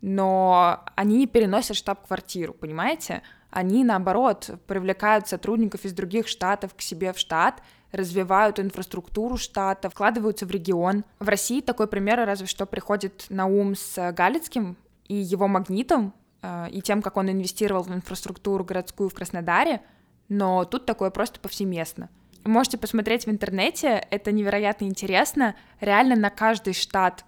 но 0.00 0.84
они 0.96 1.18
не 1.18 1.26
переносят 1.26 1.76
штаб-квартиру, 1.76 2.52
понимаете? 2.52 3.22
Они, 3.50 3.84
наоборот, 3.84 4.50
привлекают 4.66 5.28
сотрудников 5.28 5.84
из 5.84 5.92
других 5.92 6.26
штатов 6.26 6.74
к 6.74 6.80
себе 6.80 7.12
в 7.12 7.18
штат, 7.18 7.62
развивают 7.92 8.58
инфраструктуру 8.58 9.36
штата, 9.36 9.88
вкладываются 9.88 10.46
в 10.46 10.50
регион. 10.50 11.04
В 11.20 11.28
России 11.28 11.60
такой 11.60 11.86
пример 11.86 12.18
разве 12.26 12.48
что 12.48 12.66
приходит 12.66 13.26
на 13.28 13.46
ум 13.46 13.76
с 13.76 14.12
Галицким 14.12 14.76
и 15.06 15.14
его 15.14 15.46
магнитом, 15.46 16.08
э, 16.08 16.23
и 16.70 16.80
тем, 16.82 17.02
как 17.02 17.16
он 17.16 17.30
инвестировал 17.30 17.82
в 17.82 17.92
инфраструктуру 17.94 18.64
городскую 18.64 19.08
в 19.08 19.14
Краснодаре, 19.14 19.80
но 20.28 20.64
тут 20.64 20.86
такое 20.86 21.10
просто 21.10 21.40
повсеместно. 21.40 22.08
Можете 22.44 22.76
посмотреть 22.76 23.26
в 23.26 23.30
интернете, 23.30 24.06
это 24.10 24.30
невероятно 24.30 24.84
интересно. 24.84 25.54
Реально 25.80 26.16
на 26.16 26.30
каждый 26.30 26.74
штат 26.74 27.24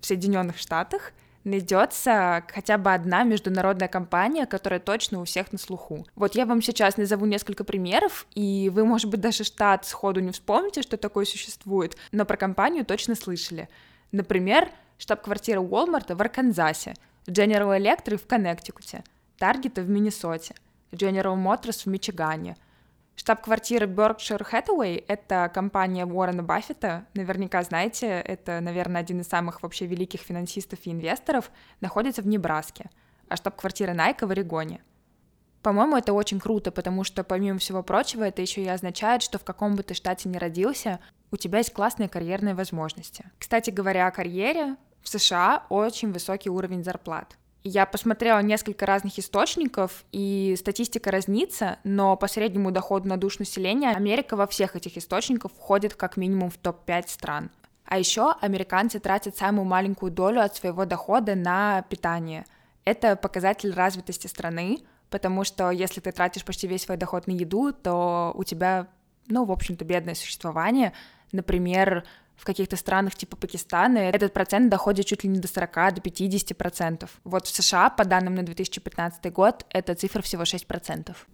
в 0.00 0.06
Соединенных 0.06 0.58
Штатах 0.58 1.12
найдется 1.44 2.44
хотя 2.48 2.76
бы 2.76 2.92
одна 2.92 3.22
международная 3.22 3.88
компания, 3.88 4.44
которая 4.44 4.80
точно 4.80 5.20
у 5.20 5.24
всех 5.24 5.52
на 5.52 5.58
слуху. 5.58 6.06
Вот 6.14 6.34
я 6.34 6.44
вам 6.44 6.60
сейчас 6.60 6.98
назову 6.98 7.24
несколько 7.24 7.64
примеров, 7.64 8.26
и 8.34 8.70
вы, 8.72 8.84
может 8.84 9.10
быть, 9.10 9.20
даже 9.20 9.44
штат 9.44 9.86
сходу 9.86 10.20
не 10.20 10.32
вспомните, 10.32 10.82
что 10.82 10.96
такое 10.98 11.24
существует, 11.24 11.96
но 12.12 12.26
про 12.26 12.36
компанию 12.36 12.84
точно 12.84 13.14
слышали. 13.14 13.68
Например, 14.12 14.68
штаб-квартира 14.98 15.60
Walmart 15.60 16.14
в 16.14 16.20
Арканзасе, 16.20 16.94
General 17.26 17.78
Electric 17.78 18.16
в 18.16 18.26
Коннектикуте, 18.26 19.04
Target 19.38 19.80
в 19.82 19.88
Миннесоте, 19.88 20.54
General 20.92 21.36
Motors 21.36 21.84
в 21.84 21.86
Мичигане— 21.86 22.56
Штаб-квартира 23.18 23.88
Berkshire 23.88 24.46
Hathaway— 24.48 25.04
это 25.08 25.50
компания 25.52 26.06
Уоррена 26.06 26.44
Баффета. 26.44 27.04
Наверняка 27.14 27.64
знаете, 27.64 28.06
это, 28.06 28.60
наверное, 28.60 29.00
один 29.00 29.20
из 29.20 29.26
самых 29.26 29.60
вообще 29.64 29.86
великих 29.86 30.20
финансистов 30.20 30.78
и 30.84 30.92
инвесторов, 30.92 31.50
находится 31.80 32.22
в 32.22 32.28
Небраске, 32.28 32.90
а 33.28 33.34
штаб-квартира 33.34 33.92
Nike 33.92 34.24
в 34.24 34.30
Орегоне. 34.30 34.82
По-моему, 35.62 35.96
это 35.96 36.12
очень 36.12 36.38
круто, 36.38 36.70
потому 36.70 37.02
что, 37.02 37.24
помимо 37.24 37.58
всего 37.58 37.82
прочего, 37.82 38.22
это 38.22 38.40
еще 38.40 38.62
и 38.62 38.68
означает, 38.68 39.22
что 39.22 39.40
в 39.40 39.44
каком 39.44 39.74
бы 39.74 39.82
ты 39.82 39.94
штате 39.94 40.28
ни 40.28 40.36
родился, 40.36 41.00
у 41.32 41.36
тебя 41.36 41.58
есть 41.58 41.72
классные 41.72 42.08
карьерные 42.08 42.54
возможности. 42.54 43.24
Кстати 43.40 43.70
говоря 43.70 44.06
о 44.06 44.12
карьере, 44.12 44.76
в 45.08 45.10
США 45.10 45.64
очень 45.70 46.12
высокий 46.12 46.50
уровень 46.50 46.84
зарплат. 46.84 47.38
Я 47.64 47.86
посмотрела 47.86 48.40
несколько 48.40 48.84
разных 48.84 49.18
источников, 49.18 50.04
и 50.12 50.54
статистика 50.58 51.10
разнится, 51.10 51.78
но 51.82 52.14
по 52.14 52.28
среднему 52.28 52.70
доходу 52.70 53.08
на 53.08 53.16
душ 53.16 53.38
населения 53.38 53.90
Америка 53.90 54.36
во 54.36 54.46
всех 54.46 54.76
этих 54.76 54.98
источниках 54.98 55.50
входит 55.52 55.94
как 55.94 56.18
минимум 56.18 56.50
в 56.50 56.58
топ-5 56.58 57.08
стран. 57.08 57.50
А 57.86 57.98
еще 57.98 58.34
американцы 58.42 59.00
тратят 59.00 59.34
самую 59.34 59.64
маленькую 59.64 60.12
долю 60.12 60.42
от 60.42 60.54
своего 60.54 60.84
дохода 60.84 61.34
на 61.34 61.82
питание. 61.88 62.44
Это 62.84 63.16
показатель 63.16 63.72
развитости 63.72 64.26
страны, 64.26 64.80
потому 65.08 65.42
что 65.44 65.70
если 65.70 66.00
ты 66.00 66.12
тратишь 66.12 66.44
почти 66.44 66.66
весь 66.66 66.82
свой 66.82 66.98
доход 66.98 67.26
на 67.26 67.32
еду, 67.32 67.72
то 67.72 68.32
у 68.34 68.44
тебя, 68.44 68.88
ну, 69.26 69.46
в 69.46 69.52
общем-то, 69.52 69.86
бедное 69.86 70.14
существование. 70.14 70.92
Например, 71.32 72.04
в 72.38 72.44
каких-то 72.44 72.76
странах 72.76 73.16
типа 73.16 73.36
Пакистана 73.36 73.98
этот 73.98 74.32
процент 74.32 74.70
доходит 74.70 75.06
чуть 75.06 75.24
ли 75.24 75.28
не 75.28 75.40
до 75.40 75.48
40, 75.48 75.94
до 75.94 76.00
50 76.00 76.56
процентов. 76.56 77.20
Вот 77.24 77.46
в 77.46 77.54
США, 77.54 77.90
по 77.90 78.04
данным 78.04 78.36
на 78.36 78.44
2015 78.44 79.32
год, 79.32 79.66
эта 79.70 79.94
цифра 79.96 80.22
всего 80.22 80.44
6 80.44 80.66
процентов. 80.66 81.26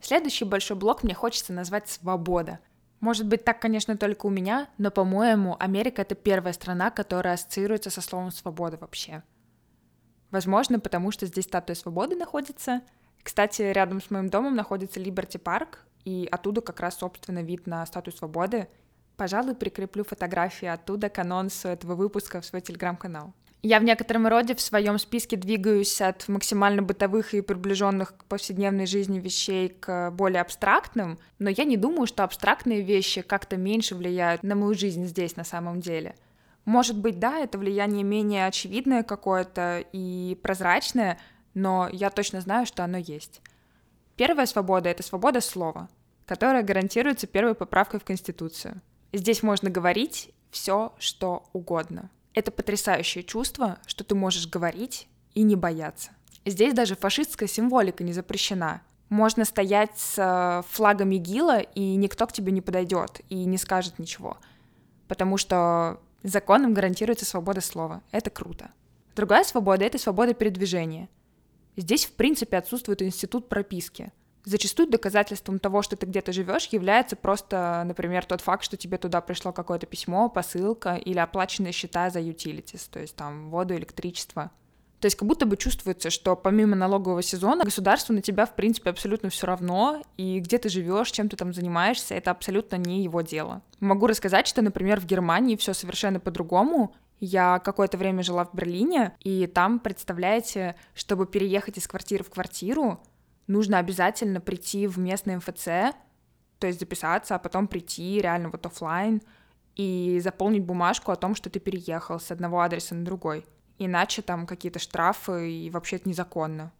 Следующий 0.00 0.44
большой 0.44 0.76
блок 0.76 1.02
мне 1.02 1.14
хочется 1.14 1.52
назвать 1.52 1.88
«Свобода». 1.88 2.60
Может 3.00 3.26
быть, 3.26 3.44
так, 3.44 3.60
конечно, 3.60 3.96
только 3.98 4.24
у 4.24 4.30
меня, 4.30 4.68
но, 4.78 4.90
по-моему, 4.90 5.54
Америка— 5.58 6.00
это 6.02 6.14
первая 6.14 6.54
страна, 6.54 6.90
которая 6.90 7.34
ассоциируется 7.34 7.90
со 7.90 8.00
словом 8.00 8.30
«свобода» 8.30 8.78
вообще. 8.78 9.22
Возможно, 10.30 10.80
потому 10.80 11.10
что 11.10 11.26
здесь 11.26 11.44
статуя 11.44 11.76
свободы 11.76 12.16
находится. 12.16 12.80
Кстати, 13.22 13.62
рядом 13.62 14.00
с 14.00 14.10
моим 14.10 14.30
домом 14.30 14.56
находится 14.56 14.98
Либерти 14.98 15.36
парк, 15.36 15.84
и 16.04 16.26
оттуда 16.30 16.62
как 16.62 16.80
раз, 16.80 16.98
собственно, 16.98 17.42
вид 17.42 17.66
на 17.66 17.84
статую 17.84 18.14
свободы, 18.14 18.68
Пожалуй, 19.16 19.54
прикреплю 19.54 20.04
фотографии 20.04 20.66
оттуда 20.66 21.08
к 21.08 21.18
анонсу 21.18 21.68
этого 21.68 21.94
выпуска 21.94 22.40
в 22.40 22.46
свой 22.46 22.60
телеграм-канал. 22.60 23.32
Я 23.62 23.80
в 23.80 23.84
некотором 23.84 24.26
роде 24.26 24.54
в 24.54 24.60
своем 24.60 24.98
списке 24.98 25.36
двигаюсь 25.36 26.00
от 26.00 26.28
максимально 26.28 26.82
бытовых 26.82 27.32
и 27.34 27.40
приближенных 27.40 28.16
к 28.16 28.24
повседневной 28.24 28.86
жизни 28.86 29.18
вещей 29.18 29.70
к 29.70 30.10
более 30.10 30.42
абстрактным, 30.42 31.18
но 31.38 31.48
я 31.50 31.64
не 31.64 31.76
думаю, 31.76 32.06
что 32.06 32.22
абстрактные 32.22 32.82
вещи 32.82 33.22
как-то 33.22 33.56
меньше 33.56 33.94
влияют 33.94 34.42
на 34.42 34.54
мою 34.54 34.74
жизнь 34.74 35.06
здесь 35.06 35.36
на 35.36 35.44
самом 35.44 35.80
деле. 35.80 36.14
Может 36.66 36.98
быть, 36.98 37.18
да, 37.18 37.38
это 37.38 37.58
влияние 37.58 38.04
менее 38.04 38.46
очевидное 38.46 39.02
какое-то 39.02 39.84
и 39.92 40.38
прозрачное, 40.42 41.18
но 41.54 41.88
я 41.90 42.10
точно 42.10 42.42
знаю, 42.42 42.66
что 42.66 42.84
оно 42.84 42.98
есть. 42.98 43.40
Первая 44.16 44.46
свобода— 44.46 44.88
это 44.90 45.02
свобода 45.02 45.40
слова, 45.40 45.88
которая 46.26 46.62
гарантируется 46.62 47.26
первой 47.26 47.54
поправкой 47.54 47.98
в 47.98 48.04
Конституцию— 48.04 48.82
Здесь 49.16 49.42
можно 49.42 49.70
говорить 49.70 50.28
все, 50.50 50.92
что 50.98 51.44
угодно. 51.54 52.10
Это 52.34 52.50
потрясающее 52.50 53.24
чувство, 53.24 53.78
что 53.86 54.04
ты 54.04 54.14
можешь 54.14 54.46
говорить 54.46 55.08
и 55.32 55.42
не 55.42 55.56
бояться. 55.56 56.10
Здесь 56.44 56.74
даже 56.74 56.96
фашистская 56.96 57.48
символика 57.48 58.04
не 58.04 58.12
запрещена. 58.12 58.82
Можно 59.08 59.46
стоять 59.46 59.96
с 59.96 60.18
э, 60.18 60.62
флагом 60.68 61.12
ИГИЛа, 61.12 61.60
и 61.60 61.96
никто 61.96 62.26
к 62.26 62.32
тебе 62.34 62.52
не 62.52 62.60
подойдет 62.60 63.22
и 63.30 63.46
не 63.46 63.56
скажет 63.56 63.98
ничего. 63.98 64.36
Потому 65.08 65.38
что 65.38 65.98
законом 66.22 66.74
гарантируется 66.74 67.24
свобода 67.24 67.62
слова. 67.62 68.02
Это 68.10 68.28
круто. 68.28 68.70
Другая 69.14 69.44
свобода— 69.44 69.82
это 69.86 69.96
свобода 69.96 70.34
передвижения. 70.34 71.08
Здесь, 71.78 72.04
в 72.04 72.12
принципе, 72.12 72.58
отсутствует 72.58 73.00
институт 73.00 73.48
прописки— 73.48 74.12
Зачастую 74.46 74.88
доказательством 74.88 75.58
того, 75.58 75.82
что 75.82 75.96
ты 75.96 76.06
где-то 76.06 76.32
живешь, 76.32 76.68
является 76.68 77.16
просто, 77.16 77.82
например, 77.84 78.24
тот 78.24 78.40
факт, 78.40 78.62
что 78.62 78.76
тебе 78.76 78.96
туда 78.96 79.20
пришло 79.20 79.50
какое-то 79.52 79.86
письмо, 79.86 80.28
посылка 80.28 80.94
или 80.94 81.18
оплаченные 81.18 81.72
счета 81.72 82.10
за 82.10 82.20
utilities, 82.20 82.88
то 82.88 83.00
есть 83.00 83.16
там 83.16 83.50
воду, 83.50 83.74
электричество. 83.74 84.52
То 85.00 85.06
есть 85.06 85.16
как 85.16 85.26
будто 85.26 85.46
бы 85.46 85.56
чувствуется, 85.56 86.10
что 86.10 86.36
помимо 86.36 86.76
налогового 86.76 87.22
сезона 87.22 87.64
государству 87.64 88.14
на 88.14 88.22
тебя, 88.22 88.46
в 88.46 88.54
принципе, 88.54 88.90
абсолютно 88.90 89.30
все 89.30 89.48
равно, 89.48 90.00
и 90.16 90.38
где 90.38 90.58
ты 90.58 90.68
живешь, 90.68 91.10
чем 91.10 91.28
ты 91.28 91.36
там 91.36 91.52
занимаешься, 91.52 92.14
это 92.14 92.30
абсолютно 92.30 92.76
не 92.76 93.02
его 93.02 93.22
дело. 93.22 93.62
Могу 93.80 94.06
рассказать, 94.06 94.46
что, 94.46 94.62
например, 94.62 95.00
в 95.00 95.06
Германии 95.06 95.56
все 95.56 95.74
совершенно 95.74 96.20
по-другому. 96.20 96.94
Я 97.18 97.58
какое-то 97.58 97.98
время 97.98 98.22
жила 98.22 98.44
в 98.44 98.54
Берлине, 98.54 99.16
и 99.24 99.48
там, 99.48 99.80
представляете, 99.80 100.76
чтобы 100.94 101.26
переехать 101.26 101.78
из 101.78 101.88
квартиры 101.88 102.22
в 102.22 102.30
квартиру, 102.30 103.00
нужно 103.46 103.78
обязательно 103.78 104.40
прийти 104.40 104.86
в 104.86 104.98
местный 104.98 105.36
МФЦ, 105.36 105.94
то 106.58 106.66
есть 106.66 106.80
записаться, 106.80 107.34
а 107.34 107.38
потом 107.38 107.68
прийти 107.68 108.20
реально 108.20 108.50
вот 108.50 108.64
офлайн 108.66 109.22
и 109.74 110.20
заполнить 110.22 110.64
бумажку 110.64 111.12
о 111.12 111.16
том, 111.16 111.34
что 111.34 111.50
ты 111.50 111.60
переехал 111.60 112.18
с 112.18 112.30
одного 112.30 112.60
адреса 112.60 112.94
на 112.94 113.04
другой. 113.04 113.44
Иначе 113.78 114.22
там 114.22 114.46
какие-то 114.46 114.78
штрафы, 114.78 115.50
и 115.50 115.70
вообще 115.70 115.96
это 115.96 116.08
незаконно. 116.08 116.72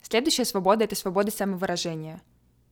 Следующая 0.00 0.44
свобода— 0.44 0.84
это 0.84 0.94
свобода 0.94 1.32
самовыражения. 1.32 2.22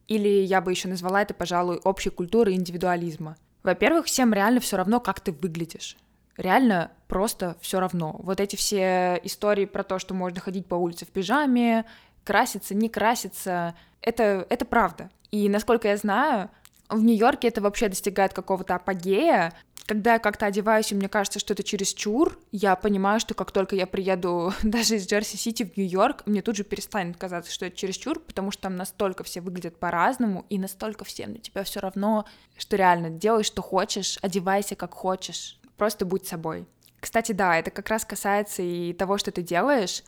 Или 0.06 0.28
я 0.28 0.60
бы 0.60 0.70
еще 0.70 0.86
назвала 0.86 1.22
это, 1.22 1.34
пожалуй, 1.34 1.80
общей 1.82 2.10
культурой 2.10 2.54
индивидуализма. 2.54 3.36
Во-первых, 3.64 4.06
всем 4.06 4.32
реально 4.32 4.60
все 4.60 4.76
равно, 4.76 5.00
как 5.00 5.20
ты 5.20 5.32
выглядишь. 5.32 5.96
Реально 6.36 6.92
просто 7.08 7.56
все 7.60 7.80
равно. 7.80 8.16
Вот 8.18 8.38
эти 8.40 8.54
все 8.54 9.20
истории 9.24 9.64
про 9.64 9.82
то, 9.82 9.98
что 9.98 10.14
можно 10.14 10.40
ходить 10.40 10.66
по 10.66 10.74
улице 10.74 11.06
в 11.06 11.08
пижаме, 11.08 11.84
краситься, 12.24 12.74
не 12.74 12.88
краситься, 12.88 13.74
это, 14.00 14.46
это 14.50 14.64
правда. 14.64 15.10
И 15.30 15.48
насколько 15.48 15.88
я 15.88 15.96
знаю, 15.96 16.50
в 16.88 17.02
Нью-Йорке 17.02 17.48
это 17.48 17.60
вообще 17.60 17.88
достигает 17.88 18.32
какого-то 18.32 18.74
апогея. 18.74 19.52
Когда 19.86 20.14
я 20.14 20.18
как-то 20.18 20.46
одеваюсь, 20.46 20.92
и 20.92 20.94
мне 20.94 21.10
кажется, 21.10 21.38
что 21.38 21.52
это 21.52 21.62
чересчур, 21.62 22.38
я 22.52 22.74
понимаю, 22.74 23.20
что 23.20 23.34
как 23.34 23.50
только 23.50 23.76
я 23.76 23.86
приеду 23.86 24.52
даже 24.62 24.96
из 24.96 25.06
Джерси-Сити 25.06 25.64
в 25.64 25.76
Нью-Йорк, 25.76 26.22
мне 26.26 26.40
тут 26.40 26.56
же 26.56 26.64
перестанет 26.64 27.16
казаться, 27.18 27.52
что 27.52 27.66
это 27.66 27.76
чересчур, 27.76 28.18
потому 28.18 28.50
что 28.50 28.62
там 28.62 28.76
настолько 28.76 29.24
все 29.24 29.42
выглядят 29.42 29.78
по-разному, 29.78 30.46
и 30.48 30.58
настолько 30.58 31.04
всем 31.04 31.32
на 31.32 31.38
тебя 31.38 31.64
все 31.64 31.80
равно, 31.80 32.24
что 32.56 32.76
реально 32.76 33.10
делай, 33.10 33.44
что 33.44 33.60
хочешь, 33.60 34.18
одевайся, 34.22 34.74
как 34.74 34.94
хочешь, 34.94 35.58
просто 35.76 36.06
будь 36.06 36.26
собой. 36.26 36.66
Кстати, 37.00 37.32
да, 37.32 37.58
это 37.58 37.70
как 37.70 37.90
раз 37.90 38.06
касается 38.06 38.62
и 38.62 38.94
того, 38.94 39.18
что 39.18 39.30
ты 39.30 39.42
делаешь. 39.42 40.02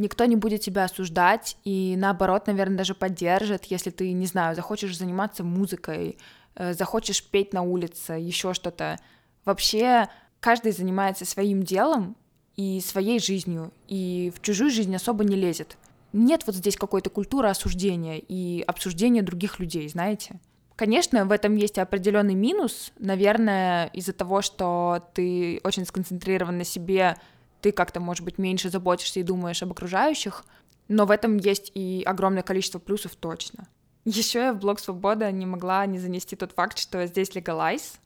Никто 0.00 0.24
не 0.24 0.34
будет 0.34 0.62
тебя 0.62 0.84
осуждать 0.84 1.58
и, 1.62 1.94
наоборот, 1.94 2.46
наверное, 2.46 2.78
даже 2.78 2.94
поддержит, 2.94 3.66
если 3.66 3.90
ты, 3.90 4.12
не 4.12 4.24
знаю, 4.24 4.56
захочешь 4.56 4.96
заниматься 4.96 5.44
музыкой, 5.44 6.16
э, 6.54 6.72
захочешь 6.72 7.22
петь 7.22 7.52
на 7.52 7.60
улице, 7.60 8.14
еще 8.14 8.54
что-то. 8.54 8.98
Вообще, 9.44 10.08
каждый 10.40 10.72
занимается 10.72 11.26
своим 11.26 11.62
делом 11.62 12.16
и 12.56 12.80
своей 12.80 13.20
жизнью, 13.20 13.74
и 13.88 14.32
в 14.34 14.40
чужую 14.40 14.70
жизнь 14.70 14.96
особо 14.96 15.22
не 15.22 15.36
лезет. 15.36 15.76
Нет 16.14 16.44
вот 16.46 16.54
здесь 16.54 16.76
какой-то 16.76 17.10
культуры 17.10 17.50
осуждения 17.50 18.16
и 18.16 18.64
обсуждения 18.66 19.20
других 19.20 19.60
людей, 19.60 19.86
знаете? 19.90 20.40
Конечно, 20.76 21.26
в 21.26 21.30
этом 21.30 21.56
есть 21.56 21.76
определенный 21.76 22.34
минус, 22.34 22.90
наверное, 22.98 23.88
из-за 23.88 24.14
того, 24.14 24.40
что 24.40 25.04
ты 25.12 25.60
очень 25.62 25.84
сконцентрирован 25.84 26.56
на 26.56 26.64
себе, 26.64 27.18
ты 27.60 27.72
как-то, 27.72 28.00
может 28.00 28.24
быть, 28.24 28.38
меньше 28.38 28.70
заботишься 28.70 29.20
и 29.20 29.24
думаешь 29.24 29.62
об 29.62 29.72
окружающих, 29.72 30.44
но 30.88 31.06
в 31.06 31.10
этом 31.10 31.36
есть 31.36 31.70
и 31.74 32.02
огромное 32.04 32.42
количество 32.42 32.78
плюсов 32.78 33.14
точно. 33.14 33.68
Еще 34.04 34.38
я 34.38 34.52
в 34.52 34.58
блог 34.58 34.80
Свобода 34.80 35.30
не 35.30 35.46
могла 35.46 35.84
не 35.86 35.98
занести 35.98 36.36
тот 36.36 36.52
факт, 36.52 36.78
что 36.78 37.06
здесь 37.06 37.34
легалайз. 37.34 38.00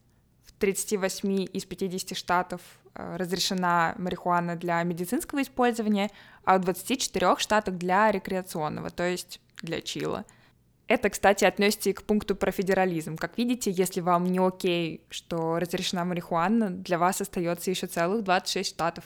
В 0.44 0.52
38 0.52 1.46
из 1.52 1.64
50 1.64 2.16
штатов 2.16 2.60
э, 2.94 3.16
разрешена 3.16 3.94
марихуана 3.96 4.56
для 4.56 4.82
медицинского 4.82 5.42
использования, 5.42 6.10
а 6.44 6.58
в 6.58 6.62
24 6.62 7.36
штатах 7.38 7.76
для 7.76 8.10
рекреационного, 8.10 8.90
то 8.90 9.08
есть 9.08 9.40
для 9.62 9.80
чила. 9.80 10.24
Это, 10.86 11.08
кстати, 11.08 11.44
относится 11.44 11.90
и 11.90 11.94
к 11.94 12.02
пункту 12.02 12.36
про 12.36 12.50
федерализм. 12.50 13.16
Как 13.16 13.38
видите, 13.38 13.70
если 13.70 14.00
вам 14.00 14.24
не 14.24 14.38
окей, 14.38 15.02
что 15.08 15.58
разрешена 15.58 16.04
марихуана, 16.04 16.70
для 16.70 16.98
вас 16.98 17.20
остается 17.20 17.70
еще 17.70 17.86
целых 17.86 18.22
26 18.22 18.68
штатов. 18.68 19.04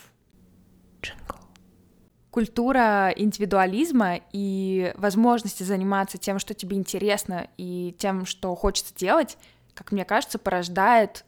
Джингл. 1.02 1.36
Культура 2.30 3.12
индивидуализма 3.16 4.20
и 4.32 4.92
возможности 4.96 5.62
заниматься 5.62 6.18
тем, 6.18 6.38
что 6.38 6.54
тебе 6.54 6.76
интересно, 6.76 7.48
и 7.56 7.94
тем, 7.98 8.26
что 8.26 8.54
хочется 8.54 8.94
делать, 8.94 9.38
как 9.74 9.92
мне 9.92 10.04
кажется, 10.04 10.38
порождает 10.38 11.24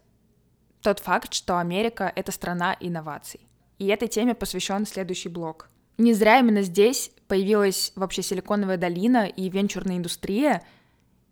тот 0.82 0.98
факт, 0.98 1.32
что 1.34 1.58
Америка— 1.58 2.12
это 2.16 2.32
страна 2.32 2.76
инноваций. 2.80 3.40
И 3.78 3.86
этой 3.86 4.08
теме 4.08 4.34
посвящен 4.34 4.86
следующий 4.86 5.28
блок. 5.28 5.68
Не 5.98 6.14
зря 6.14 6.38
именно 6.38 6.62
здесь 6.62 7.12
появилась 7.28 7.92
вообще 7.94 8.22
силиконовая 8.22 8.76
долина 8.76 9.26
и 9.26 9.48
венчурная 9.48 9.98
индустрия, 9.98 10.62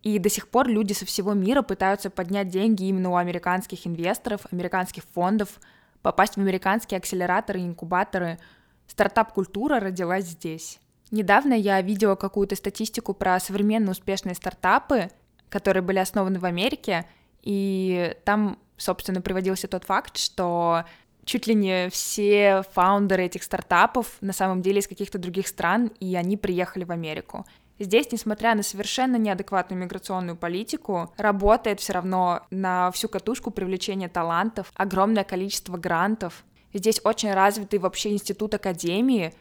и 0.01 0.17
до 0.17 0.29
сих 0.29 0.47
пор 0.47 0.67
люди 0.67 0.93
со 0.93 1.05
всего 1.05 1.33
мира 1.33 1.61
пытаются 1.61 2.09
поднять 2.09 2.49
деньги 2.49 2.85
именно 2.85 3.09
у 3.09 3.15
американских 3.15 3.85
инвесторов, 3.85 4.41
американских 4.51 5.03
фондов, 5.13 5.59
попасть 6.01 6.35
в 6.35 6.39
американские 6.39 6.97
акселераторы 6.97 7.61
и 7.61 7.65
инкубаторы. 7.65 8.39
Стартап-культура 8.87 9.79
родилась 9.79 10.25
здесь. 10.25 10.79
Недавно 11.11 11.53
я 11.53 11.81
видела 11.81 12.15
какую-то 12.15 12.55
статистику 12.55 13.13
про 13.13 13.39
современные 13.39 13.91
успешные 13.91 14.35
стартапы, 14.35 15.09
которые 15.49 15.81
были 15.81 15.99
основаны 15.99 16.39
в 16.39 16.45
Америке, 16.45 17.05
и 17.41 18.15
там, 18.25 18.59
собственно, 18.77 19.21
приводился 19.21 19.67
тот 19.67 19.85
факт, 19.85 20.17
что 20.17 20.83
чуть 21.25 21.47
ли 21.47 21.55
не 21.55 21.89
все 21.89 22.63
фаундеры 22.71 23.25
этих 23.25 23.43
стартапов 23.43 24.17
на 24.21 24.33
самом 24.33 24.61
деле 24.61 24.79
из 24.79 24.87
каких-то 24.87 25.17
других 25.17 25.47
стран, 25.47 25.91
и 25.99 26.15
они 26.15 26.37
приехали 26.37 26.83
в 26.83 26.91
Америку. 26.91 27.45
Здесь, 27.79 28.11
несмотря 28.11 28.55
на 28.55 28.63
совершенно 28.63 29.15
неадекватную 29.15 29.81
миграционную 29.81 30.35
политику, 30.35 31.13
работает 31.17 31.79
все 31.79 31.93
равно 31.93 32.41
на 32.51 32.91
всю 32.91 33.07
катушку 33.09 33.51
привлечения 33.51 34.09
талантов, 34.09 34.71
огромное 34.75 35.23
количество 35.23 35.77
грантов. 35.77 36.43
Здесь 36.73 37.01
очень 37.03 37.33
развитый 37.33 37.79
вообще 37.79 38.11
институт 38.11 38.53
академии, 38.53 39.33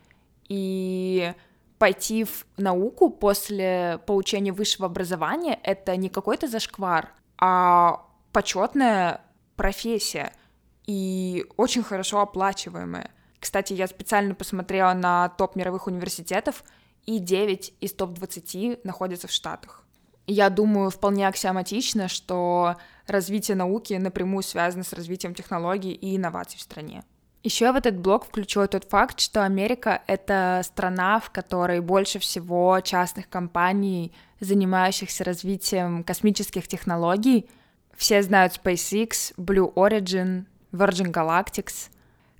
и 0.48 1.34
пойти 1.78 2.24
в 2.24 2.46
науку 2.56 3.10
после 3.10 4.00
получения 4.06 4.52
высшего 4.52 4.86
образования— 4.86 5.58
это 5.62 5.94
не 5.96 6.08
какой-то 6.08 6.48
зашквар, 6.48 7.10
а 7.36 8.06
почетная 8.32 9.20
профессия— 9.56 10.32
и 10.88 11.44
очень 11.58 11.82
хорошо 11.82 12.20
оплачиваемые. 12.20 13.10
Кстати, 13.38 13.74
я 13.74 13.86
специально 13.86 14.34
посмотрела 14.34 14.94
на 14.94 15.28
топ 15.28 15.54
мировых 15.54 15.86
университетов, 15.86 16.64
и 17.08 17.20
9 17.20 17.72
из 17.80 17.94
топ-20 17.94 18.80
находятся 18.84 19.28
в 19.28 19.30
Штатах. 19.30 19.82
Я 20.26 20.50
думаю, 20.50 20.90
вполне 20.90 21.26
аксиоматично, 21.26 22.06
что 22.06 22.76
развитие 23.06 23.56
науки 23.56 23.94
напрямую 23.94 24.42
связано 24.42 24.84
с 24.84 24.92
развитием 24.92 25.34
технологий 25.34 25.92
и 25.92 26.14
инноваций 26.18 26.58
в 26.58 26.60
стране. 26.60 27.02
Еще 27.42 27.64
я 27.64 27.72
в 27.72 27.76
этот 27.76 27.96
блок 27.96 28.26
включила 28.26 28.68
тот 28.68 28.84
факт, 28.84 29.20
что 29.20 29.42
Америка— 29.42 30.02
это 30.06 30.60
страна, 30.62 31.18
в 31.18 31.30
которой 31.30 31.80
больше 31.80 32.18
всего 32.18 32.78
частных 32.80 33.30
компаний, 33.30 34.12
занимающихся 34.40 35.24
развитием 35.24 36.04
космических 36.04 36.68
технологий. 36.68 37.48
Все 37.96 38.22
знают 38.22 38.60
SpaceX, 38.62 39.32
Blue 39.38 39.72
Origin, 39.72 40.44
Virgin 40.72 41.10
Galactics. 41.10 41.88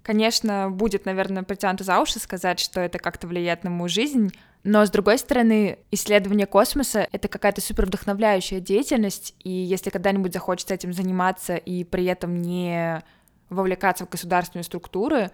Конечно, 0.09 0.71
будет, 0.71 1.05
наверное, 1.05 1.43
притянуто 1.43 1.85
за 1.85 2.01
уши 2.01 2.19
сказать, 2.19 2.61
что 2.61 2.81
это 2.81 2.99
как-то 2.99 3.27
влияет 3.27 3.63
на 3.63 3.69
мою 3.69 3.91
жизнь, 3.91 4.31
но, 4.65 4.87
с 4.87 4.91
другой 4.91 5.19
стороны, 5.19 5.81
исследование 5.91 6.47
космоса— 6.47 7.07
это 7.13 7.29
какая-то 7.29 7.61
супер 7.61 7.85
вдохновляющая 7.85 8.61
деятельность, 8.61 9.35
и 9.45 9.51
если 9.51 9.91
когда-нибудь 9.91 10.33
захочется 10.33 10.73
этим 10.73 10.95
заниматься 10.95 11.57
и 11.57 11.85
при 11.85 12.07
этом 12.07 12.41
не 12.41 13.05
вовлекаться 13.51 14.07
в 14.07 14.09
государственные 14.09 14.65
структуры, 14.65 15.31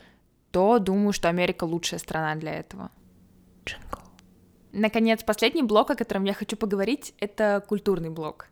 то 0.51 0.81
думаю, 0.81 1.13
что 1.13 1.29
Америка 1.29 1.63
лучшая 1.63 2.01
страна 2.01 2.35
для 2.35 2.55
этого. 2.55 2.91
Джингл. 3.65 4.01
Наконец, 4.73 5.23
последний 5.23 5.63
блок, 5.63 5.93
о 5.93 5.95
котором 5.95 6.25
я 6.25 6.35
хочу 6.35 6.57
поговорить, 6.57 7.15
это 7.21 7.65
культурный 7.69 8.11
блок. 8.11 8.49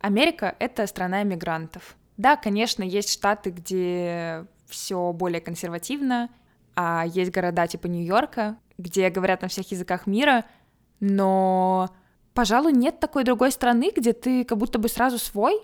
Америка— 0.00 0.54
это 0.58 0.86
страна 0.86 1.22
иммигрантов. 1.22 1.96
Да, 2.18 2.36
конечно, 2.36 2.82
есть 2.82 3.10
штаты, 3.10 3.48
где 3.48 4.46
все 4.72 5.12
более 5.12 5.40
консервативно, 5.40 6.28
а 6.74 7.04
есть 7.06 7.30
города 7.30 7.66
типа 7.66 7.86
Нью-Йорка, 7.86 8.56
где 8.78 9.10
говорят 9.10 9.42
на 9.42 9.48
всех 9.48 9.70
языках 9.70 10.06
мира, 10.06 10.44
но, 11.00 11.90
пожалуй, 12.34 12.72
нет 12.72 12.98
такой 13.00 13.24
другой 13.24 13.52
страны, 13.52 13.92
где 13.94 14.12
ты 14.12 14.44
как 14.44 14.58
будто 14.58 14.78
бы 14.78 14.88
сразу 14.88 15.18
свой, 15.18 15.60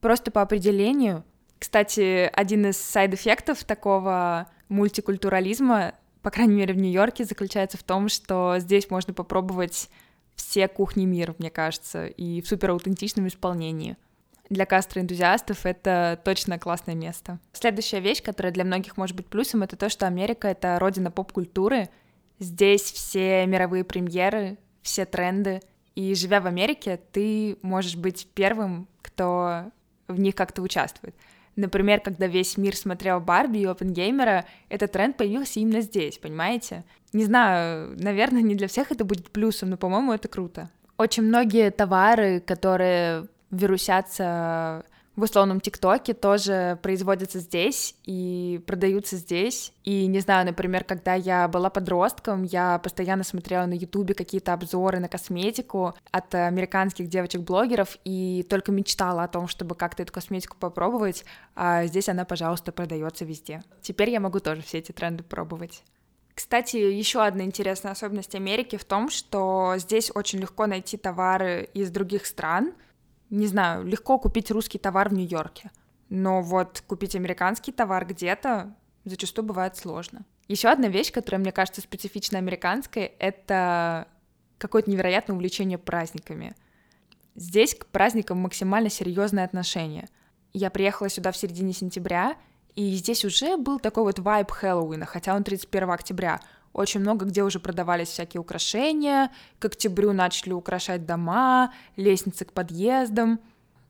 просто 0.00 0.30
по 0.30 0.42
определению. 0.42 1.24
Кстати, 1.58 2.30
один 2.32 2.66
из 2.66 2.78
сайд-эффектов 2.78 3.64
такого 3.64 4.48
мультикультурализма, 4.68 5.94
по 6.22 6.30
крайней 6.30 6.54
мере 6.54 6.74
в 6.74 6.78
Нью-Йорке, 6.78 7.24
заключается 7.24 7.76
в 7.76 7.82
том, 7.82 8.08
что 8.08 8.56
здесь 8.58 8.90
можно 8.90 9.12
попробовать 9.12 9.90
все 10.34 10.68
кухни 10.68 11.04
мира, 11.04 11.34
мне 11.38 11.50
кажется, 11.50 12.06
и 12.06 12.40
в 12.40 12.48
супер 12.48 12.70
аутентичном 12.70 13.28
исполнении 13.28 13.96
для 14.50 14.66
кастроэнтузиастов 14.66 15.64
это 15.64 16.20
точно 16.24 16.58
классное 16.58 16.96
место. 16.96 17.38
Следующая 17.52 18.00
вещь, 18.00 18.22
которая 18.22 18.52
для 18.52 18.64
многих 18.64 18.96
может 18.96 19.16
быть 19.16 19.28
плюсом, 19.28 19.62
это 19.62 19.76
то, 19.76 19.88
что 19.88 20.06
Америка— 20.06 20.48
это 20.50 20.78
родина 20.78 21.10
поп-культуры. 21.10 21.88
Здесь 22.40 22.82
все 22.82 23.46
мировые 23.46 23.84
премьеры, 23.84 24.58
все 24.82 25.06
тренды. 25.06 25.60
И 25.94 26.14
живя 26.14 26.40
в 26.40 26.46
Америке, 26.46 27.00
ты 27.12 27.58
можешь 27.62 27.96
быть 27.96 28.26
первым, 28.34 28.88
кто 29.02 29.70
в 30.08 30.18
них 30.18 30.34
как-то 30.34 30.62
участвует. 30.62 31.14
Например, 31.54 32.00
когда 32.00 32.26
весь 32.26 32.56
мир 32.56 32.76
смотрел 32.76 33.20
Барби 33.20 33.58
и 33.58 33.66
Опенгеймера, 33.66 34.46
этот 34.68 34.92
тренд 34.92 35.16
появился 35.16 35.60
именно 35.60 35.80
здесь, 35.80 36.18
понимаете? 36.18 36.84
Не 37.12 37.24
знаю, 37.24 37.96
наверное, 38.00 38.42
не 38.42 38.54
для 38.54 38.66
всех 38.66 38.90
это 38.90 39.04
будет 39.04 39.30
плюсом, 39.30 39.70
но, 39.70 39.76
по-моему, 39.76 40.12
это 40.12 40.28
круто. 40.28 40.70
Очень 40.96 41.24
многие 41.24 41.70
товары, 41.70 42.40
которые 42.40 43.26
вирусятся 43.50 44.84
в 45.20 45.24
условном 45.24 45.60
ТикТоке 45.60 46.14
тоже 46.14 46.78
производятся 46.82 47.40
здесь 47.40 47.94
и 48.04 48.62
продаются 48.66 49.16
здесь. 49.16 49.72
И 49.84 50.06
не 50.06 50.20
знаю, 50.20 50.46
например, 50.46 50.84
когда 50.84 51.14
я 51.14 51.46
была 51.48 51.68
подростком, 51.68 52.44
я 52.44 52.78
постоянно 52.78 53.24
смотрела 53.24 53.66
на 53.66 53.74
Ютубе 53.74 54.14
какие-то 54.14 54.52
обзоры 54.52 54.98
на 55.00 55.08
косметику 55.08 55.94
от 56.10 56.34
американских 56.34 57.08
девочек-блогеров 57.08 57.98
и 58.04 58.46
только 58.48 58.72
мечтала 58.72 59.24
о 59.24 59.28
том, 59.28 59.48
чтобы 59.48 59.74
как-то 59.74 60.02
эту 60.02 60.12
косметику 60.12 60.56
попробовать, 60.56 61.24
а 61.54 61.86
здесь 61.86 62.08
она, 62.08 62.24
пожалуйста, 62.24 62.72
продается 62.72 63.24
везде. 63.24 63.62
Теперь 63.82 64.10
я 64.10 64.20
могу 64.20 64.40
тоже 64.40 64.62
все 64.62 64.78
эти 64.78 64.92
тренды 64.92 65.22
пробовать. 65.22 65.82
Кстати, 66.34 66.76
еще 66.76 67.22
одна 67.22 67.42
интересная 67.42 67.92
особенность 67.92 68.34
Америки 68.34 68.78
в 68.78 68.84
том, 68.84 69.10
что 69.10 69.74
здесь 69.76 70.10
очень 70.14 70.38
легко 70.38 70.66
найти 70.66 70.96
товары 70.96 71.68
из 71.74 71.90
других 71.90 72.24
стран— 72.24 72.72
не 73.30 73.46
знаю, 73.46 73.84
легко 73.86 74.18
купить 74.18 74.50
русский 74.50 74.78
товар 74.78 75.08
в 75.08 75.14
Нью-Йорке, 75.14 75.70
но 76.08 76.42
вот 76.42 76.82
купить 76.86 77.16
американский 77.16 77.72
товар 77.72 78.04
где-то 78.06 78.74
зачастую 79.04 79.46
бывает 79.46 79.76
сложно. 79.76 80.24
Еще 80.48 80.68
одна 80.68 80.88
вещь, 80.88 81.12
которая 81.12 81.40
мне 81.40 81.52
кажется 81.52 81.80
специфично 81.80 82.38
американской, 82.38 83.04
это 83.18 84.08
какое-то 84.58 84.90
невероятное 84.90 85.36
увлечение 85.36 85.78
праздниками. 85.78 86.54
Здесь 87.36 87.74
к 87.74 87.86
праздникам 87.86 88.38
максимально 88.38 88.90
серьезное 88.90 89.44
отношение. 89.44 90.08
Я 90.52 90.70
приехала 90.70 91.08
сюда 91.08 91.30
в 91.30 91.36
середине 91.36 91.72
сентября, 91.72 92.36
И 92.74 92.94
здесь 92.94 93.24
уже 93.24 93.56
был 93.56 93.80
такой 93.80 94.04
вот 94.04 94.18
вайб 94.18 94.50
Хэллоуина, 94.50 95.06
хотя 95.06 95.34
он 95.34 95.44
31 95.44 95.90
октября. 95.90 96.40
Очень 96.72 97.00
много 97.00 97.26
где 97.26 97.42
уже 97.42 97.58
продавались 97.58 98.08
всякие 98.08 98.40
украшения, 98.40 99.32
к 99.58 99.64
октябрю 99.64 100.12
начали 100.12 100.52
украшать 100.52 101.04
дома, 101.04 101.72
лестницы 101.96 102.44
к 102.44 102.52
подъездам. 102.52 103.40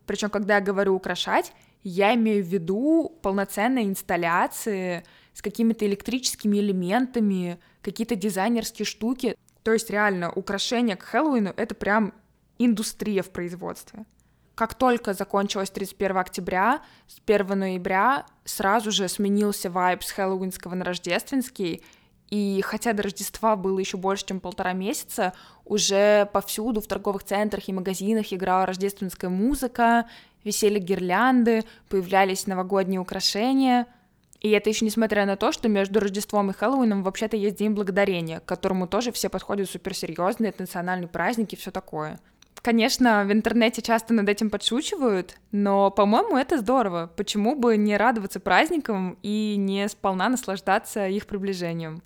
Причем, 0.07 0.31
когда 0.31 0.57
я 0.57 0.61
говорю 0.61 0.95
украшать, 0.95 1.53
я 1.83 2.14
имею 2.14 2.43
в 2.43 2.49
виду 2.49 3.19
полноценные 3.23 3.87
инсталляции 3.87 5.05
с 5.35 5.43
какими-то 5.43 5.87
электрическими 5.87 6.59
элементами, 6.59 7.61
какие-то 7.83 8.16
дизайнерские 8.16 8.87
штуки. 8.87 9.37
То 9.62 9.73
есть 9.73 9.90
реально 9.90 10.33
украшения 10.33 10.97
к 10.97 11.03
Хэллоуину— 11.03 11.53
это 11.57 11.75
прям 11.75 12.14
индустрия 12.59 13.23
в 13.23 13.31
производстве. 13.31 14.05
Как 14.55 14.75
только 14.75 15.14
закончилось 15.14 15.71
31 15.71 16.19
октября, 16.19 16.83
с 17.07 17.19
1 17.25 17.59
ноября 17.59 18.27
сразу 18.45 18.90
же 18.90 19.09
сменился 19.09 19.71
вайб 19.71 20.03
с 20.03 20.11
хэллоуинского 20.11 20.75
на 20.75 20.85
рождественский, 20.85 21.83
и 22.31 22.62
хотя 22.64 22.93
до 22.93 23.03
Рождества 23.03 23.57
было 23.57 23.79
еще 23.79 23.97
больше, 23.97 24.27
чем 24.27 24.38
полтора 24.40 24.73
месяца, 24.73 25.33
уже 25.64 26.27
повсюду 26.33 26.81
в 26.81 26.87
торговых 26.87 27.25
центрах 27.25 27.69
и 27.69 27.73
магазинах 27.73 28.33
играла 28.33 28.66
рождественская 28.66 29.31
музыка, 29.31 30.07
висели 30.45 30.79
гирлянды, 30.79 31.64
появлялись 31.88 32.47
новогодние 32.47 33.01
украшения. 33.01 33.87
И 34.40 34.51
это 34.51 34.71
еще 34.71 34.85
несмотря 34.85 35.27
на 35.27 35.37
то, 35.37 35.53
что 35.53 35.69
между 35.69 36.01
Рождеством 36.01 36.51
и 36.51 36.55
Хэллоуином 36.55 37.03
вообще-то 37.03 37.37
есть 37.37 37.57
День 37.57 37.73
Благодарения, 37.73 38.40
к 38.40 38.47
которому 38.47 38.87
тоже 38.87 39.12
все 39.12 39.29
подходят 39.29 39.69
суперсерьезно, 39.69 40.47
это 40.47 40.62
национальный 40.62 41.09
праздник 41.09 41.53
и 41.53 41.57
все 41.57 41.71
такое. 41.71 42.19
Конечно, 42.62 43.25
в 43.25 43.33
интернете 43.33 43.83
часто 43.83 44.14
над 44.14 44.29
этим 44.29 44.51
подшучивают, 44.51 45.37
но, 45.51 45.90
по-моему, 45.90 46.37
это 46.37 46.59
здорово. 46.59 47.11
Почему 47.16 47.55
бы 47.55 47.77
не 47.77 47.97
радоваться 47.97 48.38
праздникам 48.38 49.19
и 49.23 49.57
не 49.59 49.88
сполна 49.88 50.29
наслаждаться 50.29 51.09
их 51.09 51.27
приближением? 51.27 52.03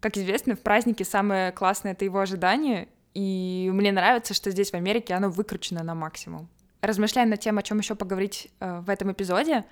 Как 0.00 0.16
известно, 0.16 0.54
в 0.56 0.60
празднике 0.60 1.04
самое 1.04 1.52
классное— 1.52 1.92
это 1.94 2.04
его 2.04 2.20
ожидание, 2.20 2.88
и 3.14 3.70
мне 3.72 3.92
нравится, 3.92 4.34
что 4.34 4.50
здесь 4.50 4.70
в 4.70 4.74
Америке 4.74 5.14
оно 5.14 5.30
выкручено 5.30 5.82
на 5.82 5.94
максимум. 5.94 6.48
Размышляя 6.82 7.26
над 7.26 7.40
тем, 7.40 7.58
о 7.58 7.62
чем 7.62 7.78
еще 7.78 7.94
поговорить 7.94 8.50
э, 8.60 8.80
в 8.80 8.90
этом 8.90 9.10
эпизоде, 9.10 9.64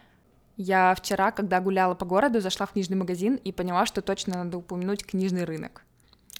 я 0.56 0.94
вчера, 0.94 1.30
когда 1.30 1.60
гуляла 1.60 1.94
по 1.94 2.06
городу, 2.06 2.40
зашла 2.40 2.66
в 2.66 2.72
книжный 2.72 2.96
магазин 2.96 3.36
и 3.36 3.52
поняла, 3.52 3.86
что 3.86 4.02
точно 4.02 4.44
надо 4.44 4.58
упомянуть 4.58 5.04
книжный 5.04 5.44
рынок. 5.44 5.84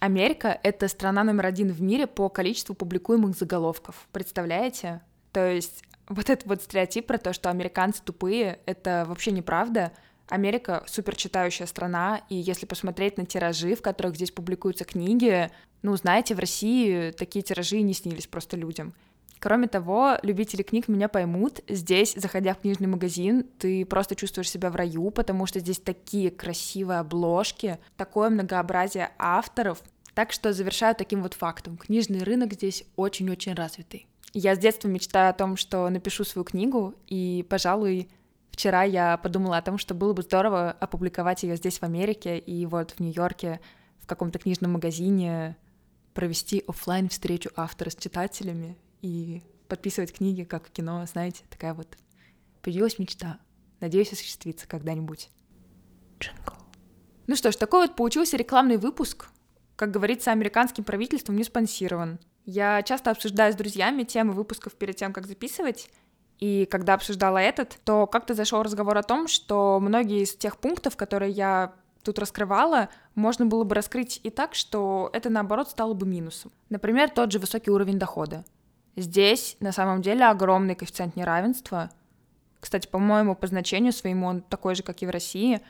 Америка— 0.01 0.59
это 0.63 0.89
страна 0.89 1.25
номер 1.25 1.47
один 1.47 1.73
в 1.73 1.81
мире 1.83 2.07
по 2.07 2.29
количеству 2.29 2.75
публикуемых 2.75 3.37
заголовков. 3.37 4.07
Представляете? 4.13 5.01
То 5.33 5.51
есть 5.51 5.83
вот 6.09 6.31
этот 6.31 6.47
вот 6.47 6.63
стереотип 6.63 7.07
про 7.07 7.19
то, 7.19 7.33
что 7.33 7.51
американцы 7.51 8.03
тупые, 8.03 8.61
это 8.67 9.05
вообще 9.09 9.31
неправда. 9.31 9.93
Америка 10.29 10.85
супер 10.87 11.17
читающая 11.17 11.67
страна, 11.67 12.23
и 12.29 12.37
если 12.37 12.67
посмотреть 12.67 13.19
на 13.19 13.27
тиражи, 13.27 13.75
в 13.75 13.83
которых 13.83 14.17
здесь 14.17 14.31
публикуются 14.31 14.85
книги, 14.85 15.51
ну, 15.83 15.97
знаете, 15.97 16.35
в 16.35 16.39
России 16.39 17.11
такие 17.11 17.43
тиражи 17.43 17.81
не 17.83 17.93
снились 17.93 18.27
просто 18.27 18.57
людям. 18.57 18.95
Кроме 19.39 19.69
того, 19.69 20.17
любители 20.23 20.63
книг 20.63 20.89
меня 20.89 21.07
поймут. 21.09 21.61
Здесь, 21.69 22.15
заходя 22.15 22.55
в 22.55 22.61
книжный 22.61 22.87
магазин, 22.87 23.45
ты 23.59 23.85
просто 23.85 24.17
чувствуешь 24.17 24.51
себя 24.51 24.71
в 24.71 24.77
раю, 24.77 25.11
потому 25.11 25.45
что 25.45 25.61
здесь 25.61 25.79
такие 25.79 26.31
красивые 26.31 27.01
обложки, 27.01 27.79
такое 27.99 28.31
многообразие 28.31 29.11
авторов. 29.19 29.83
Так 30.15 30.33
что 30.33 30.55
завершаю 30.55 30.95
таким 30.95 31.23
вот 31.23 31.35
фактом. 31.35 31.77
Книжный 31.77 32.23
рынок 32.23 32.55
здесь 32.55 32.85
очень-очень 32.97 33.53
развитый. 33.53 34.07
Я 34.33 34.55
с 34.55 34.59
детства 34.59 34.89
мечтаю 34.89 35.29
о 35.29 35.35
том, 35.35 35.59
что 35.59 35.91
напишу 35.91 36.25
свою 36.25 36.45
книгу, 36.45 36.95
и, 37.07 37.45
пожалуй, 37.51 38.09
вчера 38.55 38.85
я 38.85 39.17
подумала 39.17 39.59
о 39.59 39.63
том, 39.63 39.79
что 39.79 39.95
было 39.95 40.13
бы 40.13 40.23
здорово 40.23 40.71
опубликовать 40.71 41.43
ее 41.43 41.57
здесь, 41.57 41.81
в 41.81 41.83
Америке, 41.83 42.39
и 42.39 42.65
вот 42.67 42.93
в 42.93 43.01
Нью-Йорке 43.01 43.61
в 43.99 44.07
каком-то 44.07 44.39
книжном 44.39 44.73
магазине 44.73 45.57
провести 46.15 46.63
офлайн 46.69 47.09
встречу 47.09 47.51
автора 47.57 47.91
с 47.91 47.97
читателями 47.97 48.79
и 49.03 49.43
подписывать 49.69 50.13
книги, 50.13 50.45
как 50.45 50.69
в 50.69 50.71
кино, 50.71 51.05
знаете, 51.07 51.43
такая 51.51 51.75
вот 51.75 51.99
появилась 52.63 52.99
мечта. 52.99 53.41
Надеюсь, 53.81 54.13
осуществится 54.13 54.69
когда-нибудь. 54.69 55.31
Джингл. 56.21 56.55
Ну 57.27 57.35
что 57.35 57.51
ж, 57.51 57.57
такой 57.57 57.89
вот 57.89 57.97
получился 57.97 58.37
рекламный 58.37 58.77
выпуск. 58.77 59.27
Как 59.75 59.91
говорится, 59.91 60.31
американским 60.31 60.85
правительством 60.85 61.37
не 61.37 61.43
спонсирован. 61.43 62.21
Я 62.45 62.83
часто 62.83 63.11
обсуждаю 63.11 63.53
с 63.53 63.57
друзьями 63.57 64.05
темы 64.05 64.33
выпусков 64.33 64.75
перед 64.75 64.97
тем, 64.97 65.13
как 65.13 65.27
записывать, 65.27 65.91
и 66.41 66.67
когда 66.71 66.95
обсуждала 66.95 67.39
этот, 67.39 67.79
то 67.85 68.07
как-то 68.07 68.35
зашел 68.35 68.63
разговор 68.63 68.99
о 68.99 69.03
том, 69.03 69.29
что 69.29 69.79
многие 69.81 70.23
из 70.23 70.35
тех 70.35 70.59
пунктов, 70.59 70.97
которые 70.97 71.31
я 71.31 71.73
тут 72.03 72.19
раскрывала, 72.19 72.89
можно 73.15 73.47
было 73.47 73.65
бы 73.65 73.75
раскрыть 73.75 74.21
и 74.23 74.31
так, 74.31 74.55
что 74.55 75.11
это 75.13 75.31
наоборот 75.31 75.71
стало 75.71 75.95
бы 75.95 76.07
минусом. 76.07 76.53
Например, 76.69 77.09
тот 77.09 77.33
же 77.33 77.39
высокий 77.39 77.71
уровень 77.71 77.99
дохода. 77.99 78.45
Здесь 78.97 79.57
на 79.61 79.73
самом 79.73 80.03
деле 80.03 80.25
огромный 80.27 80.75
коэффициент 80.75 81.17
неравенства. 81.17 81.91
Кстати, 82.61 82.87
по-моему, 82.87 83.35
по 83.35 83.47
значению 83.47 83.93
своему 83.93 84.27
он 84.27 84.41
такой 84.41 84.75
же, 84.75 84.83
как 84.83 85.03
и 85.03 85.07
в 85.07 85.11
России. 85.11 85.61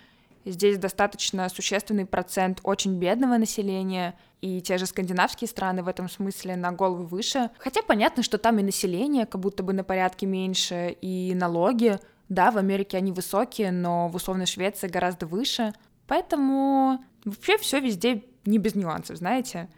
Здесь 0.44 0.78
достаточно 0.78 1.48
существенный 1.48 2.04
процент 2.04 2.60
очень 2.62 2.98
бедного 2.98 3.38
населения, 3.38 4.14
и 4.42 4.60
те 4.60 4.76
же 4.76 4.84
скандинавские 4.84 5.48
страны 5.48 5.82
в 5.82 5.88
этом 5.88 6.10
смысле 6.10 6.56
на 6.56 6.70
голову 6.70 7.04
выше. 7.04 7.50
Хотя 7.58 7.80
понятно, 7.82 8.22
что 8.22 8.36
там 8.36 8.58
и 8.58 8.62
население 8.62 9.24
как 9.24 9.40
будто 9.40 9.62
бы 9.62 9.72
на 9.72 9.84
порядке 9.84 10.26
меньше, 10.26 10.96
и 11.00 11.32
налоги, 11.34 11.98
да, 12.28 12.50
в 12.50 12.58
Америке 12.58 12.98
они 12.98 13.10
высокие, 13.10 13.72
но 13.72 14.08
в 14.08 14.16
условной 14.16 14.46
Швеции 14.46 14.88
гораздо 14.88 15.26
выше. 15.26 15.72
Поэтому 16.06 17.02
вообще 17.24 17.56
все 17.56 17.80
везде 17.80 18.22
не 18.44 18.58
без 18.58 18.74
нюансов, 18.74 19.16
знаете. 19.16 19.68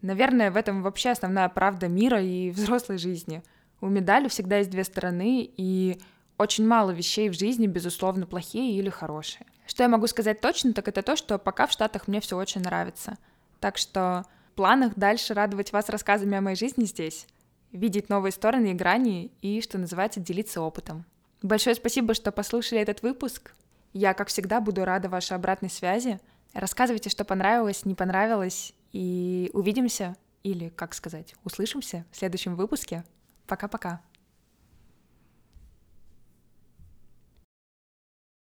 Наверное, 0.00 0.50
в 0.50 0.56
этом 0.56 0.82
вообще 0.82 1.10
основная 1.10 1.48
правда 1.50 1.88
мира 1.88 2.22
и 2.22 2.50
взрослой 2.54 2.96
жизни. 2.96 3.42
У 3.82 3.88
медали 3.88 4.28
всегда 4.28 4.58
есть 4.58 4.70
две 4.70 4.84
стороны, 4.84 5.50
и 5.54 6.00
очень 6.38 6.66
мало 6.66 6.92
вещей 6.92 7.28
в 7.28 7.34
жизни, 7.34 7.66
безусловно, 7.66 8.26
плохие 8.26 8.78
или 8.78 8.88
хорошие. 8.88 9.44
Что 9.66 9.82
я 9.82 9.88
могу 9.88 10.06
сказать 10.06 10.40
точно, 10.40 10.72
так 10.72 10.88
это 10.88 11.02
то, 11.02 11.16
что 11.16 11.38
пока 11.38 11.66
в 11.66 11.72
Штатах 11.72 12.08
мне 12.08 12.20
все 12.20 12.36
очень 12.36 12.60
нравится. 12.60 13.16
Так 13.60 13.78
что 13.78 14.24
в 14.52 14.56
планах 14.56 14.94
дальше 14.94 15.34
радовать 15.34 15.72
вас 15.72 15.88
рассказами 15.88 16.36
о 16.36 16.40
моей 16.40 16.56
жизни 16.56 16.84
здесь, 16.84 17.26
видеть 17.72 18.08
новые 18.08 18.32
стороны 18.32 18.70
и 18.70 18.74
грани 18.74 19.32
и, 19.42 19.60
что 19.60 19.78
называется, 19.78 20.20
делиться 20.20 20.60
опытом. 20.60 21.04
Большое 21.42 21.74
спасибо, 21.74 22.14
что 22.14 22.32
послушали 22.32 22.80
этот 22.80 23.02
выпуск. 23.02 23.54
Я, 23.92 24.14
как 24.14 24.28
всегда, 24.28 24.60
буду 24.60 24.84
рада 24.84 25.08
вашей 25.08 25.36
обратной 25.36 25.70
связи. 25.70 26.20
Рассказывайте, 26.52 27.10
что 27.10 27.24
понравилось, 27.24 27.84
не 27.84 27.94
понравилось, 27.94 28.74
и 28.92 29.50
увидимся, 29.54 30.16
или, 30.42 30.68
как 30.68 30.94
сказать, 30.94 31.34
услышимся 31.44 32.04
в 32.12 32.16
следующем 32.16 32.54
выпуске. 32.54 33.04
Пока-пока. 33.46 34.00